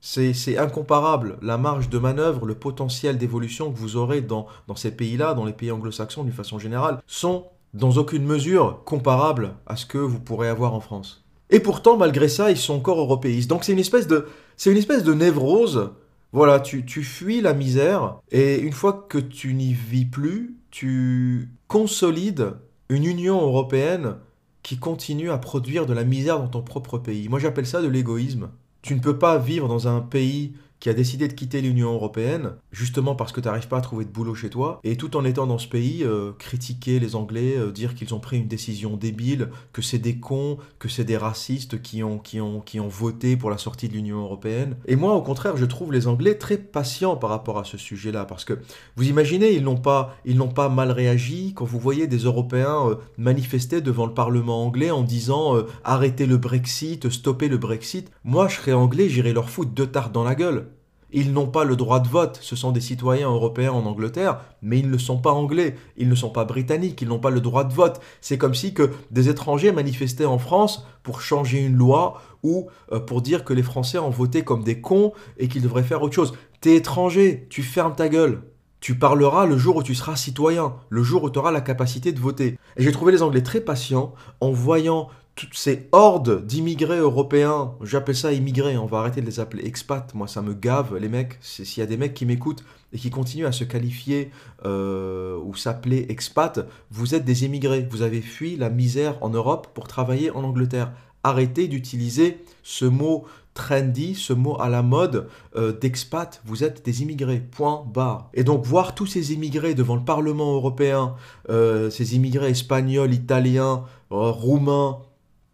C'est 0.00 0.56
incomparable. 0.56 1.36
La 1.42 1.58
marge 1.58 1.88
de 1.88 1.98
manœuvre, 1.98 2.46
le 2.46 2.54
potentiel 2.54 3.18
d'évolution 3.18 3.72
que 3.72 3.76
vous 3.76 3.96
aurez 3.96 4.20
dans, 4.20 4.46
dans 4.68 4.76
ces 4.76 4.92
pays-là, 4.92 5.34
dans 5.34 5.44
les 5.44 5.52
pays 5.52 5.72
anglo-saxons 5.72 6.22
d'une 6.22 6.32
façon 6.32 6.60
générale, 6.60 7.02
sont 7.08 7.46
dans 7.76 7.92
aucune 7.92 8.24
mesure 8.24 8.82
comparables 8.84 9.54
à 9.66 9.76
ce 9.76 9.86
que 9.86 9.98
vous 9.98 10.18
pourrez 10.18 10.48
avoir 10.48 10.74
en 10.74 10.80
France. 10.80 11.24
Et 11.50 11.60
pourtant, 11.60 11.96
malgré 11.96 12.28
ça, 12.28 12.50
ils 12.50 12.56
sont 12.56 12.74
encore 12.74 12.98
européistes. 12.98 13.48
Donc 13.48 13.64
c'est 13.64 13.72
une 13.72 13.78
espèce 13.78 14.06
de, 14.06 14.26
c'est 14.56 14.70
une 14.70 14.78
espèce 14.78 15.04
de 15.04 15.14
névrose. 15.14 15.90
Voilà, 16.32 16.58
tu, 16.60 16.84
tu 16.84 17.04
fuis 17.04 17.40
la 17.40 17.54
misère 17.54 18.16
et 18.30 18.58
une 18.58 18.72
fois 18.72 19.06
que 19.08 19.18
tu 19.18 19.54
n'y 19.54 19.72
vis 19.72 20.06
plus, 20.06 20.56
tu 20.70 21.48
consolides 21.68 22.54
une 22.88 23.04
Union 23.04 23.40
européenne 23.40 24.16
qui 24.62 24.78
continue 24.78 25.30
à 25.30 25.38
produire 25.38 25.86
de 25.86 25.94
la 25.94 26.04
misère 26.04 26.40
dans 26.40 26.48
ton 26.48 26.62
propre 26.62 26.98
pays. 26.98 27.28
Moi, 27.28 27.38
j'appelle 27.38 27.66
ça 27.66 27.80
de 27.80 27.88
l'égoïsme. 27.88 28.48
Tu 28.82 28.94
ne 28.94 29.00
peux 29.00 29.18
pas 29.18 29.38
vivre 29.38 29.68
dans 29.68 29.86
un 29.86 30.00
pays 30.00 30.54
qui 30.80 30.90
a 30.90 30.94
décidé 30.94 31.26
de 31.26 31.32
quitter 31.32 31.62
l'Union 31.62 31.92
européenne, 31.92 32.52
justement 32.70 33.14
parce 33.14 33.32
que 33.32 33.40
tu 33.40 33.48
n'arrives 33.48 33.68
pas 33.68 33.78
à 33.78 33.80
trouver 33.80 34.04
de 34.04 34.10
boulot 34.10 34.34
chez 34.34 34.50
toi, 34.50 34.80
et 34.84 34.96
tout 34.96 35.16
en 35.16 35.24
étant 35.24 35.46
dans 35.46 35.58
ce 35.58 35.68
pays, 35.68 36.04
euh, 36.04 36.32
critiquer 36.38 37.00
les 37.00 37.16
Anglais, 37.16 37.56
euh, 37.56 37.72
dire 37.72 37.94
qu'ils 37.94 38.14
ont 38.14 38.20
pris 38.20 38.38
une 38.38 38.48
décision 38.48 38.96
débile, 38.96 39.48
que 39.72 39.82
c'est 39.82 39.98
des 39.98 40.18
cons, 40.18 40.58
que 40.78 40.88
c'est 40.88 41.04
des 41.04 41.16
racistes 41.16 41.80
qui 41.80 42.02
ont, 42.02 42.18
qui, 42.18 42.40
ont, 42.40 42.60
qui 42.60 42.78
ont 42.78 42.88
voté 42.88 43.36
pour 43.36 43.50
la 43.50 43.58
sortie 43.58 43.88
de 43.88 43.94
l'Union 43.94 44.18
européenne. 44.18 44.76
Et 44.86 44.96
moi, 44.96 45.14
au 45.14 45.22
contraire, 45.22 45.56
je 45.56 45.64
trouve 45.64 45.92
les 45.92 46.06
Anglais 46.06 46.36
très 46.36 46.58
patients 46.58 47.16
par 47.16 47.30
rapport 47.30 47.58
à 47.58 47.64
ce 47.64 47.78
sujet-là, 47.78 48.26
parce 48.26 48.44
que 48.44 48.58
vous 48.96 49.08
imaginez, 49.08 49.52
ils 49.52 49.64
n'ont 49.64 49.78
pas, 49.78 50.16
pas 50.54 50.68
mal 50.68 50.90
réagi 50.90 51.54
quand 51.54 51.64
vous 51.64 51.78
voyez 51.78 52.06
des 52.06 52.18
Européens 52.18 52.90
euh, 52.90 52.94
manifester 53.16 53.80
devant 53.80 54.06
le 54.06 54.14
Parlement 54.14 54.64
anglais 54.64 54.90
en 54.90 55.02
disant 55.02 55.56
arrêtez 55.84 56.26
le 56.26 56.36
Brexit, 56.36 57.08
stoppez 57.08 57.48
le 57.48 57.58
Brexit. 57.58 58.10
Moi, 58.24 58.48
je 58.48 58.56
serais 58.56 58.72
anglais, 58.72 59.08
j'irais 59.08 59.32
leur 59.32 59.50
foutre 59.50 59.70
deux 59.70 59.86
tartes 59.86 60.12
dans 60.12 60.24
la 60.24 60.34
gueule. 60.34 60.68
Ils 61.12 61.32
n'ont 61.32 61.46
pas 61.46 61.64
le 61.64 61.76
droit 61.76 62.00
de 62.00 62.08
vote, 62.08 62.38
ce 62.42 62.56
sont 62.56 62.72
des 62.72 62.80
citoyens 62.80 63.30
européens 63.30 63.72
en 63.72 63.86
Angleterre, 63.86 64.40
mais 64.60 64.78
ils 64.78 64.90
ne 64.90 64.98
sont 64.98 65.18
pas 65.18 65.32
anglais, 65.32 65.76
ils 65.96 66.08
ne 66.08 66.14
sont 66.14 66.30
pas 66.30 66.44
britanniques, 66.44 67.00
ils 67.00 67.08
n'ont 67.08 67.20
pas 67.20 67.30
le 67.30 67.40
droit 67.40 67.64
de 67.64 67.72
vote. 67.72 68.00
C'est 68.20 68.38
comme 68.38 68.54
si 68.54 68.74
que 68.74 68.90
des 69.10 69.28
étrangers 69.28 69.70
manifestaient 69.70 70.24
en 70.24 70.38
France 70.38 70.86
pour 71.04 71.20
changer 71.20 71.64
une 71.64 71.76
loi 71.76 72.20
ou 72.42 72.68
euh, 72.92 72.98
pour 72.98 73.22
dire 73.22 73.44
que 73.44 73.52
les 73.52 73.62
Français 73.62 73.98
ont 73.98 74.10
voté 74.10 74.42
comme 74.42 74.64
des 74.64 74.80
cons 74.80 75.12
et 75.38 75.48
qu'ils 75.48 75.62
devraient 75.62 75.84
faire 75.84 76.02
autre 76.02 76.14
chose. 76.14 76.34
T'es 76.60 76.74
étranger, 76.74 77.46
tu 77.50 77.62
fermes 77.62 77.94
ta 77.94 78.08
gueule. 78.08 78.42
Tu 78.80 78.98
parleras 78.98 79.46
le 79.46 79.56
jour 79.56 79.76
où 79.76 79.82
tu 79.82 79.94
seras 79.94 80.16
citoyen, 80.16 80.74
le 80.90 81.02
jour 81.02 81.22
où 81.24 81.30
tu 81.30 81.38
auras 81.38 81.50
la 81.50 81.60
capacité 81.60 82.12
de 82.12 82.20
voter. 82.20 82.58
Et 82.76 82.82
j'ai 82.82 82.92
trouvé 82.92 83.12
les 83.12 83.22
Anglais 83.22 83.42
très 83.42 83.60
patients 83.60 84.14
en 84.40 84.50
voyant 84.50 85.08
toutes 85.36 85.54
ces 85.54 85.88
hordes 85.92 86.46
d'immigrés 86.46 86.98
européens, 86.98 87.74
j'appelle 87.82 88.16
ça 88.16 88.32
immigrés, 88.32 88.78
on 88.78 88.86
va 88.86 89.00
arrêter 89.00 89.20
de 89.20 89.26
les 89.26 89.38
appeler 89.38 89.66
expats, 89.66 90.14
moi 90.14 90.26
ça 90.26 90.40
me 90.40 90.54
gave 90.54 90.96
les 90.96 91.10
mecs, 91.10 91.36
s'il 91.42 91.78
y 91.78 91.82
a 91.82 91.86
des 91.86 91.98
mecs 91.98 92.14
qui 92.14 92.24
m'écoutent 92.24 92.64
et 92.94 92.98
qui 92.98 93.10
continuent 93.10 93.44
à 93.44 93.52
se 93.52 93.64
qualifier 93.64 94.30
euh, 94.64 95.38
ou 95.44 95.54
s'appeler 95.54 96.06
expat, 96.08 96.66
vous 96.90 97.14
êtes 97.14 97.26
des 97.26 97.44
immigrés, 97.44 97.86
vous 97.90 98.00
avez 98.00 98.22
fui 98.22 98.56
la 98.56 98.70
misère 98.70 99.18
en 99.20 99.28
Europe 99.28 99.68
pour 99.74 99.86
travailler 99.86 100.30
en 100.30 100.42
Angleterre. 100.42 100.92
Arrêtez 101.22 101.68
d'utiliser 101.68 102.42
ce 102.62 102.86
mot 102.86 103.26
trendy, 103.52 104.14
ce 104.14 104.32
mot 104.32 104.58
à 104.58 104.70
la 104.70 104.82
mode 104.82 105.28
euh, 105.54 105.72
d'expat, 105.72 106.40
vous 106.46 106.64
êtes 106.64 106.82
des 106.84 107.02
immigrés, 107.02 107.40
point 107.40 107.84
barre. 107.92 108.30
Et 108.32 108.44
donc 108.44 108.64
voir 108.64 108.94
tous 108.94 109.06
ces 109.06 109.34
immigrés 109.34 109.74
devant 109.74 109.96
le 109.96 110.04
Parlement 110.04 110.54
européen, 110.54 111.14
euh, 111.50 111.90
ces 111.90 112.16
immigrés 112.16 112.50
espagnols, 112.50 113.12
italiens, 113.12 113.84
roumains, 114.10 114.98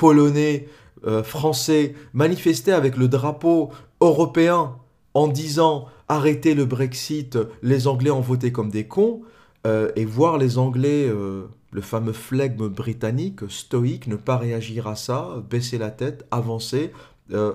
polonais, 0.02 0.66
euh, 1.06 1.22
français 1.22 1.94
manifestaient 2.12 2.72
avec 2.72 2.96
le 2.96 3.06
drapeau 3.06 3.70
européen 4.00 4.74
en 5.14 5.28
disant 5.28 5.86
arrêtez 6.08 6.54
le 6.54 6.64
Brexit, 6.64 7.38
les 7.62 7.86
Anglais 7.86 8.10
ont 8.10 8.20
voté 8.20 8.50
comme 8.50 8.68
des 8.68 8.88
cons, 8.88 9.22
euh, 9.64 9.92
et 9.94 10.04
voir 10.04 10.38
les 10.38 10.58
Anglais, 10.58 11.06
euh, 11.08 11.44
le 11.70 11.80
fameux 11.82 12.12
flegme 12.12 12.66
britannique, 12.66 13.48
stoïque, 13.48 14.08
ne 14.08 14.16
pas 14.16 14.38
réagir 14.38 14.88
à 14.88 14.96
ça, 14.96 15.40
baisser 15.48 15.78
la 15.78 15.92
tête, 15.92 16.26
avancer, 16.32 16.90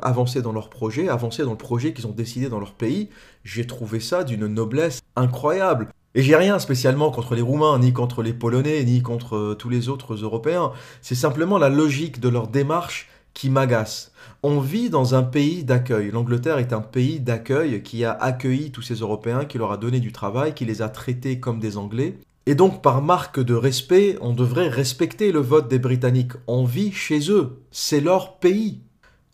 avancer 0.01 0.41
dans 0.41 0.53
leur 0.53 0.69
projet, 0.69 1.09
avancer 1.09 1.43
dans 1.43 1.51
le 1.51 1.57
projet 1.57 1.93
qu'ils 1.93 2.07
ont 2.07 2.11
décidé 2.11 2.47
dans 2.47 2.59
leur 2.59 2.73
pays, 2.73 3.09
j'ai 3.43 3.67
trouvé 3.67 3.99
ça 3.99 4.23
d'une 4.23 4.47
noblesse 4.47 5.01
incroyable. 5.17 5.89
Et 6.17 6.23
j'ai 6.23 6.35
rien 6.35 6.57
spécialement 6.57 7.11
contre 7.11 7.35
les 7.35 7.43
Roumains, 7.43 7.77
ni 7.77 7.93
contre 7.93 8.23
les 8.23 8.33
Polonais, 8.33 8.83
ni 8.83 9.03
contre 9.03 9.35
euh, 9.35 9.53
tous 9.53 9.69
les 9.69 9.87
autres 9.87 10.15
Européens. 10.15 10.71
C'est 11.03 11.13
simplement 11.13 11.59
la 11.59 11.69
logique 11.69 12.19
de 12.19 12.27
leur 12.27 12.47
démarche 12.47 13.07
qui 13.35 13.51
m'agace. 13.51 14.11
On 14.41 14.59
vit 14.59 14.89
dans 14.89 15.13
un 15.13 15.21
pays 15.21 15.63
d'accueil. 15.63 16.09
L'Angleterre 16.09 16.57
est 16.57 16.73
un 16.73 16.81
pays 16.81 17.19
d'accueil 17.19 17.83
qui 17.83 18.03
a 18.03 18.13
accueilli 18.13 18.71
tous 18.71 18.81
ces 18.81 18.95
Européens, 18.95 19.45
qui 19.45 19.59
leur 19.59 19.71
a 19.71 19.77
donné 19.77 19.99
du 19.99 20.11
travail, 20.11 20.55
qui 20.55 20.65
les 20.65 20.81
a 20.81 20.89
traités 20.89 21.39
comme 21.39 21.59
des 21.59 21.77
Anglais. 21.77 22.17
Et 22.47 22.55
donc, 22.55 22.81
par 22.81 23.03
marque 23.03 23.39
de 23.39 23.53
respect, 23.53 24.17
on 24.19 24.33
devrait 24.33 24.69
respecter 24.69 25.31
le 25.31 25.41
vote 25.41 25.67
des 25.67 25.77
Britanniques. 25.77 26.33
On 26.47 26.65
vit 26.65 26.93
chez 26.93 27.29
eux. 27.29 27.61
C'est 27.69 28.01
leur 28.01 28.39
pays. 28.39 28.81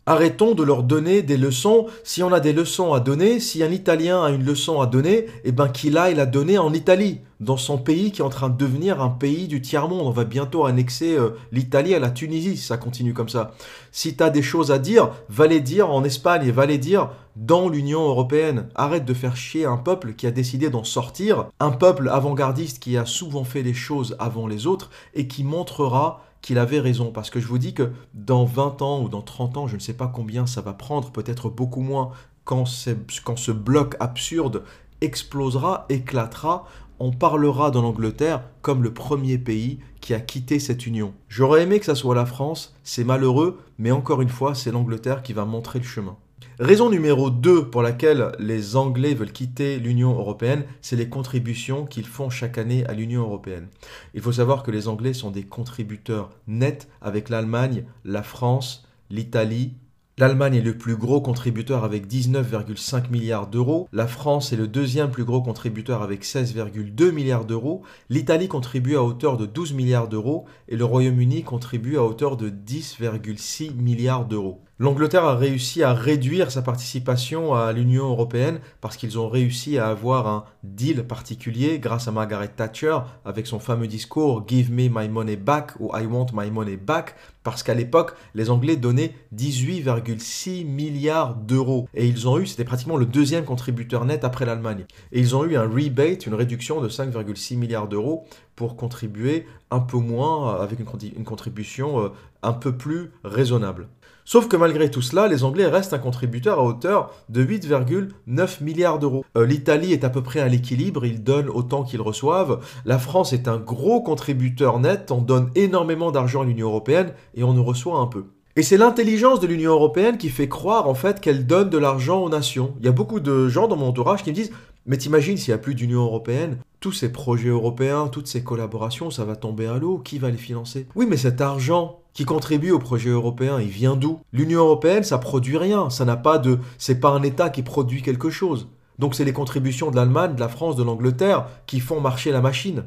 Arrêtons 0.06 0.54
de 0.54 0.62
leur 0.62 0.82
donner 0.82 1.22
des 1.22 1.38
leçons. 1.38 1.86
Si 2.02 2.22
on 2.22 2.32
a 2.32 2.40
des 2.40 2.52
leçons 2.52 2.92
à 2.92 3.00
donner, 3.00 3.40
si 3.40 3.62
un 3.62 3.70
Italien 3.70 4.22
a 4.22 4.30
une 4.30 4.44
leçon 4.44 4.82
à 4.82 4.86
donner, 4.86 5.26
eh 5.44 5.52
ben 5.52 5.68
qu'il 5.68 5.96
aille 5.96 6.14
la 6.14 6.26
donner 6.26 6.58
en 6.58 6.74
Italie, 6.74 7.20
dans 7.40 7.56
son 7.56 7.78
pays 7.78 8.12
qui 8.12 8.20
est 8.20 8.24
en 8.24 8.28
train 8.28 8.50
de 8.50 8.56
devenir 8.56 9.00
un 9.00 9.08
pays 9.08 9.48
du 9.48 9.62
tiers-monde. 9.62 10.06
On 10.06 10.10
va 10.10 10.24
bientôt 10.24 10.66
annexer 10.66 11.16
euh, 11.16 11.30
l'Italie 11.52 11.94
à 11.94 11.98
la 12.00 12.10
Tunisie 12.10 12.58
si 12.58 12.64
ça 12.66 12.76
continue 12.76 13.14
comme 13.14 13.30
ça. 13.30 13.52
Si 13.92 14.14
tu 14.14 14.22
as 14.22 14.28
des 14.28 14.42
choses 14.42 14.70
à 14.70 14.78
dire, 14.78 15.10
va 15.30 15.46
les 15.46 15.60
dire 15.60 15.90
en 15.90 16.04
Espagne 16.04 16.46
et 16.46 16.52
va 16.52 16.66
les 16.66 16.78
dire 16.78 17.10
dans 17.36 17.68
l'Union 17.70 18.02
européenne. 18.06 18.68
Arrête 18.74 19.06
de 19.06 19.14
faire 19.14 19.36
chier 19.36 19.64
un 19.64 19.78
peuple 19.78 20.12
qui 20.12 20.26
a 20.26 20.30
décidé 20.30 20.68
d'en 20.68 20.84
sortir, 20.84 21.46
un 21.60 21.70
peuple 21.70 22.10
avant-gardiste 22.10 22.78
qui 22.78 22.96
a 22.98 23.06
souvent 23.06 23.44
fait 23.44 23.62
les 23.62 23.74
choses 23.74 24.16
avant 24.18 24.46
les 24.46 24.66
autres 24.66 24.90
et 25.14 25.26
qui 25.26 25.44
montrera 25.44 26.22
qu'il 26.44 26.58
avait 26.58 26.78
raison. 26.78 27.10
Parce 27.10 27.30
que 27.30 27.40
je 27.40 27.46
vous 27.46 27.58
dis 27.58 27.72
que 27.72 27.90
dans 28.12 28.44
20 28.44 28.82
ans 28.82 29.02
ou 29.02 29.08
dans 29.08 29.22
30 29.22 29.56
ans, 29.56 29.66
je 29.66 29.76
ne 29.76 29.80
sais 29.80 29.94
pas 29.94 30.06
combien 30.06 30.46
ça 30.46 30.60
va 30.60 30.74
prendre, 30.74 31.10
peut-être 31.10 31.48
beaucoup 31.48 31.80
moins, 31.80 32.12
quand, 32.44 32.66
ce 32.66 33.50
bloc 33.50 33.96
absurde 33.98 34.62
explosera, 35.00 35.86
éclatera, 35.88 36.66
on 37.00 37.12
parlera 37.12 37.70
dans 37.70 37.82
l'Angleterre 37.82 38.42
comme 38.60 38.82
le 38.82 38.92
premier 38.92 39.38
pays 39.38 39.80
qui 40.02 40.12
a 40.12 40.20
quitté 40.20 40.58
cette 40.58 40.86
union. 40.86 41.14
J'aurais 41.28 41.62
aimé 41.62 41.80
que 41.80 41.86
ça 41.86 41.94
soit 41.94 42.14
la 42.14 42.26
France, 42.26 42.76
c'est 42.84 43.04
malheureux, 43.04 43.58
mais 43.78 43.90
encore 43.90 44.20
une 44.20 44.28
fois, 44.28 44.54
c'est 44.54 44.70
l'Angleterre 44.70 45.22
qui 45.22 45.32
va 45.32 45.46
montrer 45.46 45.78
le 45.78 45.84
chemin. 45.86 46.16
Raison 46.60 46.88
numéro 46.88 47.30
2 47.30 47.68
pour 47.68 47.82
laquelle 47.82 48.30
les 48.38 48.76
Anglais 48.76 49.14
veulent 49.14 49.32
quitter 49.32 49.80
l'Union 49.80 50.12
européenne, 50.16 50.62
c'est 50.82 50.94
les 50.94 51.08
contributions 51.08 51.84
qu'ils 51.84 52.06
font 52.06 52.30
chaque 52.30 52.58
année 52.58 52.86
à 52.86 52.92
l'Union 52.92 53.22
européenne. 53.22 53.66
Il 54.14 54.20
faut 54.20 54.30
savoir 54.30 54.62
que 54.62 54.70
les 54.70 54.86
Anglais 54.86 55.14
sont 55.14 55.32
des 55.32 55.42
contributeurs 55.42 56.30
nets 56.46 56.88
avec 57.00 57.28
l'Allemagne, 57.28 57.84
la 58.04 58.22
France, 58.22 58.86
l'Italie, 59.10 59.74
L'Allemagne 60.16 60.54
est 60.54 60.60
le 60.60 60.78
plus 60.78 60.94
gros 60.94 61.20
contributeur 61.20 61.82
avec 61.82 62.06
19,5 62.06 63.10
milliards 63.10 63.48
d'euros, 63.48 63.88
la 63.92 64.06
France 64.06 64.52
est 64.52 64.56
le 64.56 64.68
deuxième 64.68 65.10
plus 65.10 65.24
gros 65.24 65.42
contributeur 65.42 66.02
avec 66.02 66.24
16,2 66.24 67.10
milliards 67.10 67.44
d'euros, 67.44 67.82
l'Italie 68.10 68.46
contribue 68.46 68.94
à 68.94 69.02
hauteur 69.02 69.36
de 69.36 69.44
12 69.44 69.72
milliards 69.72 70.06
d'euros 70.06 70.44
et 70.68 70.76
le 70.76 70.84
Royaume-Uni 70.84 71.42
contribue 71.42 71.96
à 71.96 72.04
hauteur 72.04 72.36
de 72.36 72.48
10,6 72.48 73.74
milliards 73.74 74.26
d'euros. 74.26 74.62
L'Angleterre 74.80 75.24
a 75.24 75.36
réussi 75.36 75.84
à 75.84 75.94
réduire 75.94 76.50
sa 76.50 76.60
participation 76.60 77.54
à 77.54 77.72
l'Union 77.72 78.08
européenne 78.08 78.58
parce 78.80 78.96
qu'ils 78.96 79.20
ont 79.20 79.28
réussi 79.28 79.78
à 79.78 79.86
avoir 79.86 80.26
un 80.26 80.44
deal 80.64 81.04
particulier 81.04 81.78
grâce 81.78 82.08
à 82.08 82.10
Margaret 82.10 82.48
Thatcher 82.48 82.98
avec 83.24 83.46
son 83.46 83.60
fameux 83.60 83.86
discours 83.86 84.42
Give 84.48 84.72
me 84.72 84.88
my 84.88 85.08
money 85.08 85.36
back 85.36 85.74
ou 85.78 85.92
I 85.96 86.06
want 86.06 86.26
my 86.34 86.50
money 86.50 86.76
back 86.76 87.14
parce 87.44 87.62
qu'à 87.62 87.74
l'époque, 87.74 88.14
les 88.34 88.50
Anglais 88.50 88.74
donnaient 88.74 89.14
18,6 89.36 90.66
milliards 90.66 91.36
d'euros. 91.36 91.88
Et 91.94 92.08
ils 92.08 92.26
ont 92.26 92.38
eu, 92.38 92.46
c'était 92.46 92.64
pratiquement 92.64 92.96
le 92.96 93.06
deuxième 93.06 93.44
contributeur 93.44 94.06
net 94.06 94.24
après 94.24 94.46
l'Allemagne. 94.46 94.86
Et 95.12 95.20
ils 95.20 95.36
ont 95.36 95.44
eu 95.44 95.54
un 95.54 95.68
rebate, 95.68 96.26
une 96.26 96.34
réduction 96.34 96.80
de 96.80 96.88
5,6 96.88 97.56
milliards 97.58 97.86
d'euros 97.86 98.24
pour 98.56 98.76
contribuer 98.76 99.46
un 99.70 99.80
peu 99.80 99.98
moins, 99.98 100.60
avec 100.60 100.78
une, 100.80 101.24
contribution 101.24 102.00
euh, 102.00 102.08
un 102.42 102.54
peu 102.54 102.76
plus 102.76 103.10
raisonnable. 103.24 103.88
Sauf 104.26 104.48
que 104.48 104.56
malgré 104.56 104.90
tout 104.90 105.02
cela, 105.02 105.28
les 105.28 105.44
Anglais 105.44 105.66
restent 105.66 105.92
un 105.92 105.98
contributeur 105.98 106.58
à 106.58 106.64
hauteur 106.64 107.10
de 107.28 107.44
8,9 107.44 108.62
milliards 108.62 108.98
d'euros. 108.98 109.22
Euh, 109.36 109.44
L'Italie 109.44 109.92
est 109.92 110.02
à 110.02 110.08
peu 110.08 110.22
près 110.22 110.40
à 110.40 110.48
l'équilibre, 110.48 111.04
ils 111.04 111.22
donnent 111.22 111.50
autant 111.50 111.84
qu'ils 111.84 112.00
reçoivent. 112.00 112.60
La 112.86 112.98
France 112.98 113.34
est 113.34 113.48
un 113.48 113.58
gros 113.58 114.00
contributeur 114.00 114.80
net, 114.80 115.10
on 115.10 115.20
donne 115.20 115.50
énormément 115.54 116.10
d'argent 116.10 116.40
à 116.40 116.44
l'Union 116.46 116.68
européenne 116.68 117.12
et 117.34 117.44
on 117.44 117.50
en 117.50 117.62
reçoit 117.62 117.98
un 117.98 118.06
peu. 118.06 118.24
Et 118.56 118.62
c'est 118.62 118.76
l'intelligence 118.78 119.40
de 119.40 119.48
l'Union 119.48 119.72
européenne 119.72 120.16
qui 120.16 120.30
fait 120.30 120.48
croire 120.48 120.88
en 120.88 120.94
fait 120.94 121.20
qu'elle 121.20 121.44
donne 121.44 121.70
de 121.70 121.78
l'argent 121.78 122.22
aux 122.22 122.28
nations. 122.28 122.72
Il 122.78 122.86
y 122.86 122.88
a 122.88 122.92
beaucoup 122.92 123.20
de 123.20 123.48
gens 123.48 123.68
dans 123.68 123.76
mon 123.76 123.88
entourage 123.88 124.22
qui 124.22 124.30
me 124.30 124.34
disent 124.34 124.52
mais 124.86 124.98
t'imagines 124.98 125.36
s'il 125.36 125.52
n'y 125.52 125.58
a 125.58 125.62
plus 125.62 125.74
d'Union 125.74 126.02
européenne, 126.02 126.58
tous 126.80 126.92
ces 126.92 127.10
projets 127.10 127.48
européens, 127.48 128.08
toutes 128.08 128.26
ces 128.26 128.44
collaborations, 128.44 129.10
ça 129.10 129.24
va 129.24 129.36
tomber 129.36 129.66
à 129.66 129.78
l'eau, 129.78 129.98
qui 129.98 130.18
va 130.18 130.30
les 130.30 130.36
financer? 130.36 130.86
Oui, 130.94 131.06
mais 131.08 131.16
cet 131.16 131.40
argent 131.40 132.00
qui 132.12 132.24
contribue 132.24 132.70
au 132.70 132.78
projet 132.78 133.10
européen, 133.10 133.60
il 133.60 133.68
vient 133.68 133.96
d'où? 133.96 134.20
L'Union 134.32 134.60
européenne, 134.60 135.02
ça 135.02 135.18
produit 135.18 135.56
rien, 135.56 135.90
ça 135.90 136.04
n'a 136.04 136.16
pas 136.16 136.38
de 136.38 136.58
c'est 136.78 137.00
pas 137.00 137.08
un 137.08 137.22
état 137.22 137.50
qui 137.50 137.62
produit 137.62 138.02
quelque 138.02 138.30
chose. 138.30 138.68
Donc 138.98 139.14
c'est 139.14 139.24
les 139.24 139.32
contributions 139.32 139.90
de 139.90 139.96
l'Allemagne, 139.96 140.34
de 140.34 140.40
la 140.40 140.48
France, 140.48 140.76
de 140.76 140.82
l'Angleterre 140.82 141.46
qui 141.66 141.80
font 141.80 142.00
marcher 142.00 142.30
la 142.30 142.40
machine. 142.40 142.84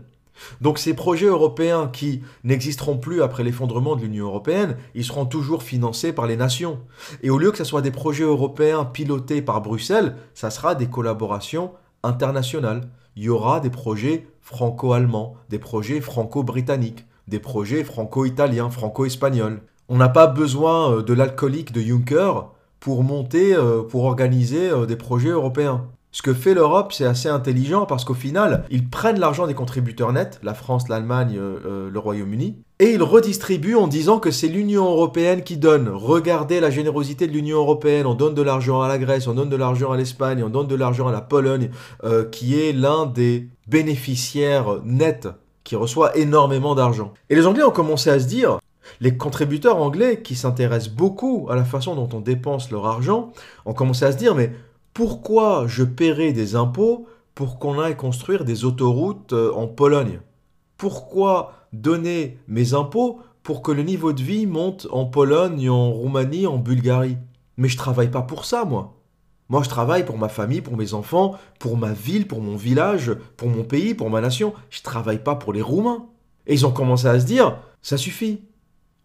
Donc 0.61 0.77
ces 0.77 0.93
projets 0.93 1.25
européens 1.25 1.89
qui 1.91 2.21
n'existeront 2.43 2.97
plus 2.97 3.23
après 3.23 3.43
l'effondrement 3.43 3.95
de 3.95 4.03
l'Union 4.03 4.27
européenne, 4.27 4.77
ils 4.93 5.03
seront 5.03 5.25
toujours 5.25 5.63
financés 5.63 6.13
par 6.13 6.27
les 6.27 6.37
nations. 6.37 6.79
Et 7.23 7.31
au 7.31 7.39
lieu 7.39 7.51
que 7.51 7.57
ce 7.57 7.63
soit 7.63 7.81
des 7.81 7.91
projets 7.91 8.23
européens 8.23 8.85
pilotés 8.85 9.41
par 9.41 9.61
Bruxelles, 9.61 10.15
ça 10.35 10.51
sera 10.51 10.75
des 10.75 10.87
collaborations 10.87 11.71
internationales. 12.03 12.89
Il 13.15 13.23
y 13.23 13.29
aura 13.29 13.59
des 13.59 13.69
projets 13.69 14.27
franco-allemands, 14.41 15.35
des 15.49 15.59
projets 15.59 16.01
franco-britanniques, 16.01 17.05
des 17.27 17.39
projets 17.39 17.83
franco-italiens, 17.83 18.69
franco-espagnols. 18.69 19.61
On 19.89 19.97
n'a 19.97 20.09
pas 20.09 20.27
besoin 20.27 20.91
euh, 20.91 21.03
de 21.03 21.13
l'alcoolique 21.13 21.71
de 21.71 21.81
Juncker 21.81 22.49
pour 22.79 23.03
monter, 23.03 23.55
euh, 23.55 23.83
pour 23.83 24.05
organiser 24.05 24.69
euh, 24.69 24.85
des 24.85 24.95
projets 24.95 25.29
européens. 25.29 25.87
Ce 26.11 26.21
que 26.21 26.33
fait 26.33 26.53
l'Europe, 26.53 26.93
c'est 26.93 27.05
assez 27.05 27.29
intelligent 27.29 27.85
parce 27.85 28.03
qu'au 28.03 28.13
final, 28.13 28.63
ils 28.71 28.89
prennent 28.89 29.19
l'argent 29.19 29.45
des 29.45 29.53
contributeurs 29.53 30.13
nets, 30.13 30.39
la 30.41 30.53
France, 30.53 30.87
l'Allemagne, 30.89 31.37
le 31.37 31.99
Royaume-Uni, 31.99 32.57
et 32.79 32.91
ils 32.91 33.03
redistribuent 33.03 33.75
en 33.75 33.87
disant 33.87 34.19
que 34.19 34.31
c'est 34.31 34.47
l'Union 34.47 34.85
européenne 34.85 35.43
qui 35.43 35.57
donne. 35.57 35.89
Regardez 35.89 36.59
la 36.59 36.69
générosité 36.69 37.27
de 37.27 37.33
l'Union 37.33 37.57
européenne, 37.57 38.05
on 38.05 38.13
donne 38.13 38.33
de 38.35 38.41
l'argent 38.41 38.81
à 38.81 38.87
la 38.87 38.97
Grèce, 38.97 39.27
on 39.27 39.33
donne 39.33 39.49
de 39.49 39.55
l'argent 39.55 39.91
à 39.91 39.97
l'Espagne, 39.97 40.43
on 40.43 40.49
donne 40.49 40.67
de 40.67 40.75
l'argent 40.75 41.07
à 41.07 41.11
la 41.11 41.21
Pologne, 41.21 41.69
qui 42.31 42.59
est 42.59 42.71
l'un 42.71 43.05
des 43.05 43.49
bénéficiaires 43.67 44.79
nets 44.85 45.27
qui 45.63 45.75
reçoit 45.75 46.17
énormément 46.17 46.73
d'argent. 46.73 47.13
Et 47.29 47.35
les 47.35 47.45
Anglais 47.45 47.63
ont 47.63 47.71
commencé 47.71 48.09
à 48.09 48.19
se 48.19 48.25
dire, 48.27 48.59
les 49.01 49.17
contributeurs 49.17 49.77
anglais 49.77 50.21
qui 50.21 50.35
s'intéressent 50.35 50.93
beaucoup 50.93 51.47
à 51.49 51.55
la 51.55 51.65
façon 51.65 51.93
dont 51.93 52.09
on 52.13 52.21
dépense 52.21 52.71
leur 52.71 52.85
argent, 52.85 53.33
ont 53.65 53.73
commencé 53.73 54.05
à 54.05 54.13
se 54.13 54.17
dire, 54.17 54.33
mais 54.33 54.53
pourquoi 54.97 55.65
je 55.67 55.83
paierai 55.83 56.33
des 56.33 56.55
impôts 56.55 57.05
pour 57.35 57.59
qu'on 57.59 57.79
aille 57.79 57.95
construire 57.95 58.43
des 58.45 58.65
autoroutes 58.65 59.31
euh, 59.31 59.53
en 59.53 59.67
Pologne? 59.67 60.21
Pourquoi 60.75 61.53
donner 61.71 62.39
mes 62.47 62.73
impôts 62.73 63.19
pour 63.43 63.61
que 63.61 63.71
le 63.71 63.83
niveau 63.83 64.11
de 64.11 64.23
vie 64.23 64.47
monte 64.47 64.87
en 64.89 65.05
Pologne, 65.05 65.69
en 65.69 65.91
Roumanie, 65.91 66.47
en 66.47 66.57
Bulgarie? 66.57 67.19
Mais 67.57 67.67
je 67.67 67.77
travaille 67.77 68.09
pas 68.09 68.23
pour 68.23 68.43
ça, 68.43 68.65
moi. 68.65 68.95
Moi, 69.49 69.61
je 69.61 69.69
travaille 69.69 70.03
pour 70.03 70.17
ma 70.17 70.29
famille, 70.29 70.61
pour 70.61 70.75
mes 70.75 70.95
enfants, 70.95 71.35
pour 71.59 71.77
ma 71.77 71.93
ville, 71.93 72.27
pour 72.27 72.41
mon 72.41 72.55
village, 72.55 73.11
pour 73.37 73.49
mon 73.49 73.63
pays, 73.63 73.93
pour 73.93 74.09
ma 74.09 74.19
nation. 74.19 74.55
Je 74.71 74.81
travaille 74.81 75.21
pas 75.21 75.35
pour 75.35 75.53
les 75.53 75.61
Roumains. 75.61 76.07
Et 76.47 76.55
ils 76.55 76.65
ont 76.65 76.71
commencé 76.71 77.05
à 77.05 77.19
se 77.19 77.25
dire, 77.27 77.59
ça 77.83 77.97
suffit. 77.97 78.41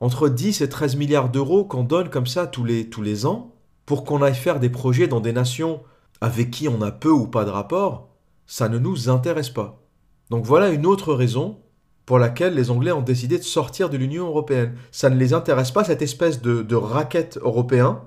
Entre 0.00 0.30
10 0.30 0.62
et 0.62 0.70
13 0.70 0.96
milliards 0.96 1.28
d'euros 1.28 1.66
qu'on 1.66 1.85
donne 1.85 2.09
comme 2.09 2.26
ça 2.26 2.46
tous 2.46 2.64
les, 2.64 2.88
tous 2.88 3.02
les 3.02 3.26
ans, 3.26 3.52
pour 3.87 4.05
qu'on 4.05 4.23
aille 4.23 4.35
faire 4.35 4.61
des 4.61 4.71
projets 4.71 5.09
dans 5.09 5.21
des 5.21 5.33
nations 5.33 5.83
avec 6.21 6.51
qui 6.51 6.68
on 6.68 6.83
a 6.83 6.92
peu 6.92 7.11
ou 7.11 7.27
pas 7.27 7.45
de 7.45 7.51
rapport, 7.51 8.09
ça 8.47 8.68
ne 8.68 8.79
nous 8.79 9.09
intéresse 9.09 9.51
pas. 9.51 9.83
Donc 10.31 10.45
voilà 10.45 10.71
une 10.71 10.87
autre 10.87 11.14
raison 11.14 11.59
pour 12.07 12.18
laquelle 12.18 12.55
les 12.55 12.71
Anglais 12.71 12.92
ont 12.92 13.03
décidé 13.03 13.38
de 13.38 13.42
sortir 13.42 13.90
de 13.90 13.97
l'Union 13.97 14.27
européenne. 14.27 14.75
Ça 14.90 15.11
ne 15.11 15.16
les 15.16 15.35
intéresse 15.35 15.71
pas, 15.71 15.85
cette 15.85 16.03
espèce 16.03 16.40
de, 16.40 16.62
de 16.62 16.77
racket 16.77 17.38
européen 17.42 18.03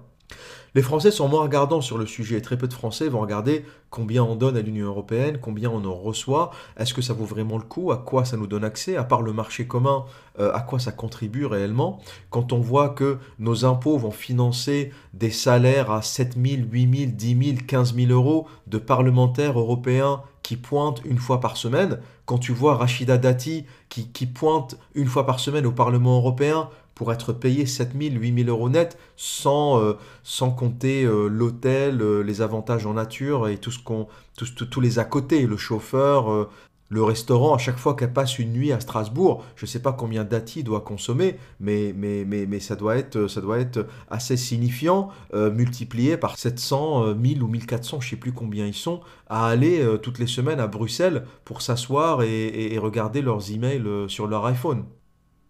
les 0.75 0.81
Français 0.81 1.09
sont 1.09 1.29
moins 1.29 1.43
regardants 1.43 1.79
sur 1.79 1.97
le 1.97 2.05
sujet. 2.05 2.41
Très 2.41 2.57
peu 2.57 2.67
de 2.67 2.73
Français 2.73 3.07
vont 3.07 3.21
regarder 3.21 3.65
combien 3.89 4.23
on 4.25 4.35
donne 4.35 4.57
à 4.57 4.61
l'Union 4.61 4.87
européenne, 4.87 5.39
combien 5.41 5.69
on 5.69 5.85
en 5.85 5.95
reçoit, 5.95 6.51
est-ce 6.77 6.93
que 6.93 7.01
ça 7.01 7.13
vaut 7.13 7.23
vraiment 7.23 7.57
le 7.57 7.63
coup, 7.63 7.93
à 7.93 7.97
quoi 7.97 8.25
ça 8.25 8.35
nous 8.35 8.45
donne 8.45 8.65
accès, 8.65 8.97
à 8.97 9.05
part 9.05 9.21
le 9.21 9.31
marché 9.31 9.67
commun, 9.67 10.03
euh, 10.37 10.51
à 10.53 10.59
quoi 10.59 10.79
ça 10.79 10.91
contribue 10.91 11.45
réellement? 11.45 12.01
Quand 12.29 12.51
on 12.51 12.59
voit 12.59 12.89
que 12.89 13.19
nos 13.39 13.63
impôts 13.63 13.97
vont 13.97 14.11
financer 14.11 14.91
des 15.13 15.31
salaires 15.31 15.91
à 15.91 16.01
7 16.01 16.33
000, 16.33 16.63
8 16.69 16.97
000, 16.97 17.11
10 17.15 17.45
000, 17.45 17.57
15 17.65 17.95
000 17.95 18.11
euros 18.11 18.45
de 18.67 18.77
parlementaires 18.77 19.57
européens 19.57 20.23
qui 20.43 20.57
pointent 20.57 21.01
une 21.05 21.17
fois 21.19 21.39
par 21.39 21.55
semaine, 21.55 21.99
quand 22.25 22.37
tu 22.37 22.51
vois 22.51 22.75
Rachida 22.75 23.17
Dati 23.17 23.65
qui, 23.87 24.09
qui 24.09 24.25
pointe 24.25 24.77
une 24.93 25.07
fois 25.07 25.25
par 25.25 25.39
semaine 25.39 25.65
au 25.65 25.71
Parlement 25.71 26.17
européen 26.17 26.69
pour 26.95 27.11
être 27.11 27.33
payé 27.33 27.65
7000, 27.65 28.19
8000 28.19 28.49
euros 28.49 28.69
net 28.69 28.97
sans, 29.17 29.79
euh, 29.79 29.93
sans 30.23 30.49
compter 30.51 31.03
euh, 31.03 31.27
l'hôtel, 31.27 32.01
euh, 32.01 32.21
les 32.21 32.41
avantages 32.41 32.85
en 32.85 32.93
nature 32.93 33.49
et 33.49 33.57
tout 33.57 33.71
ce 33.71 33.83
qu'on, 33.83 34.07
tous 34.37 34.81
les 34.81 34.97
à 34.97 35.03
côté, 35.03 35.45
le 35.45 35.57
chauffeur, 35.57 36.49
le 36.89 37.03
restaurant. 37.03 37.53
À 37.53 37.57
chaque 37.57 37.77
fois 37.77 37.95
qu'elle 37.95 38.13
passe 38.13 38.39
une 38.39 38.53
nuit 38.53 38.71
à 38.71 38.79
Strasbourg, 38.79 39.43
je 39.55 39.65
ne 39.65 39.67
sais 39.67 39.81
pas 39.81 39.91
combien 39.91 40.23
d'ati 40.23 40.63
doit 40.63 40.81
consommer, 40.81 41.37
mais, 41.59 41.93
mais, 41.95 42.23
mais, 42.25 42.45
mais 42.45 42.59
ça, 42.59 42.75
doit 42.75 42.97
être, 42.97 43.27
ça 43.27 43.41
doit 43.41 43.59
être 43.59 43.87
assez 44.09 44.37
signifiant, 44.37 45.09
multiplié 45.33 46.17
par 46.17 46.37
700, 46.37 47.15
1000 47.15 47.43
ou 47.43 47.47
1400, 47.47 48.01
je 48.01 48.07
ne 48.07 48.09
sais 48.09 48.15
plus 48.17 48.33
combien 48.33 48.65
ils 48.65 48.73
sont, 48.73 49.01
à 49.27 49.47
aller 49.47 49.85
toutes 50.01 50.19
les 50.19 50.27
semaines 50.27 50.59
à 50.59 50.67
Bruxelles 50.67 51.25
pour 51.43 51.61
s'asseoir 51.61 52.23
et, 52.23 52.73
et 52.73 52.77
regarder 52.77 53.21
leurs 53.21 53.51
emails 53.51 53.85
sur 54.07 54.27
leur 54.27 54.45
iPhone. 54.45 54.85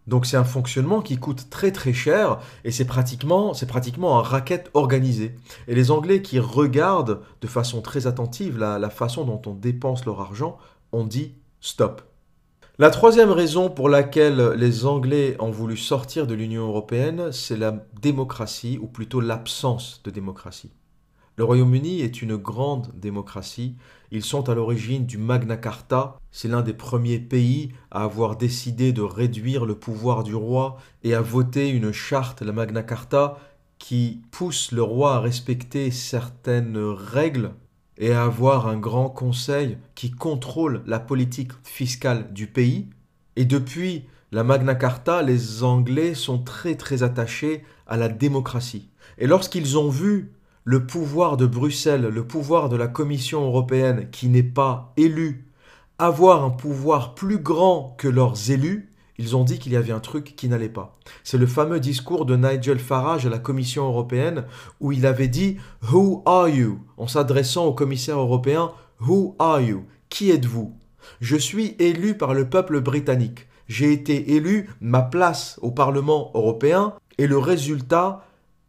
Donc 0.06 0.26
c'est 0.26 0.36
un 0.36 0.44
fonctionnement 0.44 1.02
qui 1.02 1.16
coûte 1.16 1.50
très 1.50 1.72
très 1.72 1.92
cher 1.92 2.38
et 2.64 2.70
c'est 2.70 2.84
pratiquement, 2.84 3.52
un 3.52 4.22
racket 4.22 4.70
organisé. 4.74 5.36
Et 5.68 5.74
les 5.74 5.90
Anglais 5.90 6.22
qui 6.22 6.38
regardent 6.38 7.22
de 7.40 7.46
façon 7.46 7.80
très 7.82 8.06
attentive 8.06 8.58
la 8.58 8.90
façon 8.90 9.24
dont 9.24 9.42
on 9.46 9.54
dépense 9.54 10.04
leur 10.04 10.20
argent 10.20 10.58
ont 10.92 11.04
dit 11.04 11.34
stop. 11.60 12.02
La 12.78 12.90
troisième 12.90 13.30
raison 13.30 13.70
pour 13.70 13.88
laquelle 13.88 14.50
les 14.50 14.84
Anglais 14.84 15.34
ont 15.38 15.50
voulu 15.50 15.78
sortir 15.78 16.26
de 16.26 16.34
l'Union 16.34 16.68
européenne, 16.68 17.32
c'est 17.32 17.56
la 17.56 17.72
démocratie, 18.02 18.78
ou 18.78 18.86
plutôt 18.86 19.20
l'absence 19.20 20.02
de 20.04 20.10
démocratie. 20.10 20.72
Le 21.38 21.44
Royaume-Uni 21.44 22.00
est 22.00 22.22
une 22.22 22.36
grande 22.36 22.92
démocratie. 22.98 23.76
Ils 24.10 24.24
sont 24.24 24.48
à 24.48 24.54
l'origine 24.54 25.04
du 25.04 25.18
Magna 25.18 25.58
Carta. 25.58 26.16
C'est 26.30 26.48
l'un 26.48 26.62
des 26.62 26.72
premiers 26.72 27.18
pays 27.18 27.72
à 27.90 28.04
avoir 28.04 28.36
décidé 28.36 28.94
de 28.94 29.02
réduire 29.02 29.66
le 29.66 29.74
pouvoir 29.74 30.22
du 30.22 30.34
roi 30.34 30.78
et 31.02 31.14
à 31.14 31.20
voter 31.20 31.68
une 31.68 31.92
charte, 31.92 32.40
la 32.40 32.52
Magna 32.52 32.82
Carta, 32.82 33.36
qui 33.78 34.22
pousse 34.30 34.72
le 34.72 34.82
roi 34.82 35.16
à 35.16 35.20
respecter 35.20 35.90
certaines 35.90 36.78
règles 36.78 37.52
et 37.98 38.12
à 38.12 38.24
avoir 38.24 38.66
un 38.66 38.78
grand 38.78 39.10
conseil 39.10 39.76
qui 39.94 40.10
contrôle 40.10 40.82
la 40.86 41.00
politique 41.00 41.52
fiscale 41.64 42.32
du 42.32 42.46
pays. 42.46 42.88
Et 43.36 43.44
depuis 43.44 44.06
la 44.32 44.42
Magna 44.42 44.74
Carta, 44.74 45.20
les 45.20 45.62
Anglais 45.62 46.14
sont 46.14 46.38
très 46.38 46.76
très 46.76 47.02
attachés 47.02 47.62
à 47.86 47.98
la 47.98 48.08
démocratie. 48.08 48.88
Et 49.18 49.26
lorsqu'ils 49.26 49.76
ont 49.76 49.90
vu 49.90 50.32
le 50.66 50.84
pouvoir 50.84 51.36
de 51.36 51.46
Bruxelles, 51.46 52.08
le 52.08 52.26
pouvoir 52.26 52.68
de 52.68 52.74
la 52.74 52.88
Commission 52.88 53.46
européenne 53.46 54.08
qui 54.10 54.28
n'est 54.28 54.42
pas 54.42 54.92
élu, 54.96 55.46
avoir 56.00 56.42
un 56.42 56.50
pouvoir 56.50 57.14
plus 57.14 57.38
grand 57.38 57.94
que 57.98 58.08
leurs 58.08 58.50
élus, 58.50 58.90
ils 59.16 59.36
ont 59.36 59.44
dit 59.44 59.60
qu'il 59.60 59.70
y 59.70 59.76
avait 59.76 59.92
un 59.92 60.00
truc 60.00 60.34
qui 60.34 60.48
n'allait 60.48 60.68
pas. 60.68 60.98
C'est 61.22 61.38
le 61.38 61.46
fameux 61.46 61.78
discours 61.78 62.26
de 62.26 62.34
Nigel 62.34 62.80
Farage 62.80 63.24
à 63.26 63.30
la 63.30 63.38
Commission 63.38 63.86
européenne 63.86 64.44
où 64.80 64.90
il 64.90 65.06
avait 65.06 65.28
dit 65.28 65.56
Who 65.92 66.24
are 66.26 66.48
you? 66.48 66.80
en 66.96 67.06
s'adressant 67.06 67.66
au 67.66 67.72
commissaire 67.72 68.18
européen 68.18 68.72
Who 69.00 69.36
are 69.38 69.60
you 69.60 69.84
Qui 70.08 70.32
êtes-vous 70.32 70.76
Je 71.20 71.36
suis 71.36 71.76
élu 71.78 72.18
par 72.18 72.34
le 72.34 72.50
peuple 72.50 72.80
britannique. 72.80 73.46
J'ai 73.68 73.92
été 73.92 74.34
élu 74.34 74.68
ma 74.80 75.02
place 75.02 75.60
au 75.62 75.70
Parlement 75.70 76.32
européen 76.34 76.94
et 77.18 77.28
le 77.28 77.38
résultat 77.38 78.25